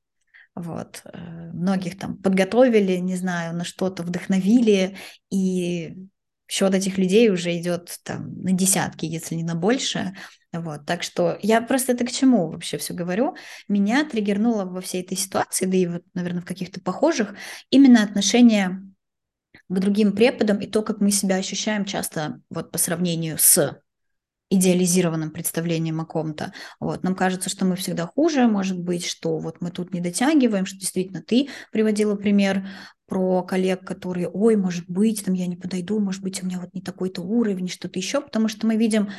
вот, 0.55 1.01
э, 1.05 1.51
многих 1.51 1.97
там 1.97 2.17
подготовили, 2.17 2.97
не 2.97 3.15
знаю, 3.15 3.55
на 3.55 3.63
что-то 3.63 4.03
вдохновили, 4.03 4.97
и 5.31 5.95
счет 6.47 6.75
этих 6.75 6.97
людей 6.97 7.29
уже 7.29 7.57
идет 7.57 7.97
там 8.03 8.39
на 8.41 8.51
десятки, 8.51 9.05
если 9.05 9.35
не 9.35 9.43
на 9.43 9.55
больше, 9.55 10.13
вот, 10.51 10.85
так 10.85 11.01
что 11.01 11.39
я 11.41 11.61
просто 11.61 11.93
это 11.93 12.05
к 12.05 12.11
чему 12.11 12.51
вообще 12.51 12.77
все 12.77 12.93
говорю. 12.93 13.35
Меня 13.67 14.07
триггернуло 14.07 14.65
во 14.65 14.81
всей 14.81 15.01
этой 15.01 15.17
ситуации, 15.17 15.65
да 15.65 15.77
и 15.77 15.87
вот, 15.87 16.03
наверное, 16.13 16.41
в 16.41 16.45
каких-то 16.45 16.79
похожих, 16.79 17.33
именно 17.71 18.03
отношение 18.03 18.79
к 19.67 19.79
другим 19.79 20.13
преподам 20.13 20.59
и 20.59 20.67
то, 20.67 20.83
как 20.83 20.99
мы 20.99 21.09
себя 21.09 21.37
ощущаем 21.37 21.85
часто 21.85 22.41
вот 22.51 22.71
по 22.71 22.77
сравнению 22.77 23.39
с 23.39 23.81
идеализированным 24.53 25.31
представлением 25.31 25.99
о 25.99 26.05
ком-то. 26.05 26.53
Вот. 26.79 27.03
Нам 27.03 27.15
кажется, 27.15 27.49
что 27.49 27.65
мы 27.65 27.75
всегда 27.75 28.05
хуже, 28.05 28.47
может 28.47 28.79
быть, 28.79 29.05
что 29.05 29.39
вот 29.39 29.61
мы 29.61 29.71
тут 29.71 29.93
не 29.93 29.99
дотягиваем, 29.99 30.67
что 30.67 30.77
действительно 30.77 31.23
ты 31.23 31.49
приводила 31.71 32.15
пример 32.15 32.67
про 33.07 33.41
коллег, 33.43 33.85
которые, 33.85 34.29
ой, 34.29 34.55
может 34.55 34.85
быть, 34.87 35.25
там 35.25 35.33
я 35.33 35.47
не 35.47 35.55
подойду, 35.55 35.99
может 35.99 36.21
быть, 36.21 36.43
у 36.43 36.45
меня 36.45 36.59
вот 36.59 36.73
не 36.73 36.81
такой-то 36.81 37.21
уровень, 37.21 37.67
что-то 37.67 37.97
еще, 37.97 38.21
потому 38.21 38.47
что 38.47 38.67
мы 38.67 38.77
видим 38.77 39.09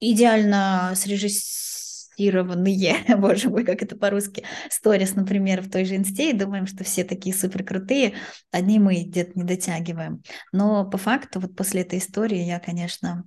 идеально 0.00 0.92
срежиссированные, 0.96 2.96
боже 3.16 3.50
мой, 3.50 3.64
как 3.64 3.82
это 3.82 3.96
по-русски, 3.96 4.42
сторис, 4.70 5.14
например, 5.14 5.62
в 5.62 5.70
той 5.70 5.84
же 5.84 5.94
инсте, 5.94 6.30
и 6.30 6.36
думаем, 6.36 6.66
что 6.66 6.82
все 6.82 7.04
такие 7.04 7.34
супер 7.34 7.62
крутые, 7.62 8.14
одни 8.50 8.80
мы 8.80 9.04
где-то 9.04 9.32
не 9.36 9.44
дотягиваем. 9.44 10.22
Но 10.50 10.84
по 10.84 10.98
факту 10.98 11.38
вот 11.38 11.54
после 11.54 11.82
этой 11.82 12.00
истории 12.00 12.42
я, 12.42 12.58
конечно, 12.58 13.24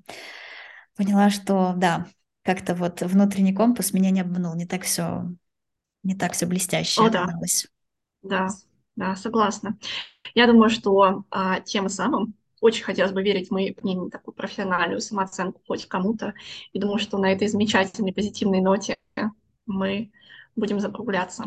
поняла, 0.95 1.30
что 1.30 1.73
да, 1.77 2.08
как-то 2.43 2.75
вот 2.75 3.01
внутренний 3.01 3.54
компас 3.54 3.93
меня 3.93 4.12
не 4.12 4.21
обманул, 4.21 4.56
не 4.56 4.65
так 4.65 4.84
все, 4.84 5.25
не 6.04 6.15
так 6.15 6.34
все 6.34 6.45
блестяще 6.45 7.01
О, 7.01 7.08
оказалось. 7.08 7.67
Да, 8.21 8.47
да, 8.47 8.54
да, 8.95 9.15
согласна. 9.15 9.77
Я 10.34 10.47
думаю, 10.47 10.69
что 10.69 11.25
а, 11.30 11.60
тем 11.62 11.89
самым 11.89 12.36
очень 12.62 12.84
хотелось 12.84 13.12
бы 13.12 13.23
верить 13.23 13.51
мои 13.51 13.73
мнение, 13.82 14.10
такую 14.10 14.36
профессиональную 14.36 15.01
самооценку 15.01 15.62
хоть 15.67 15.88
кому-то. 15.88 16.34
И 16.73 16.80
думаю, 16.80 16.99
что 16.99 17.17
на 17.17 17.32
этой 17.32 17.47
замечательной 17.47 18.13
позитивной 18.13 18.62
ноте 18.62 18.97
мы 19.65 20.12
будем 20.56 20.80
закругляться. 20.80 21.45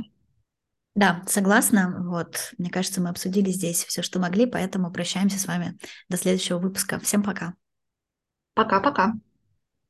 Да, 0.94 1.22
согласна. 1.26 2.04
Вот, 2.08 2.52
мне 2.58 2.70
кажется, 2.70 3.00
мы 3.00 3.08
обсудили 3.08 3.50
здесь 3.50 3.84
все, 3.84 4.02
что 4.02 4.20
могли, 4.20 4.46
поэтому 4.46 4.92
прощаемся 4.92 5.38
с 5.38 5.46
вами 5.46 5.76
до 6.08 6.16
следующего 6.16 6.58
выпуска. 6.58 7.00
Всем 7.00 7.22
пока. 7.22 7.54
Пока-пока. 8.54 9.14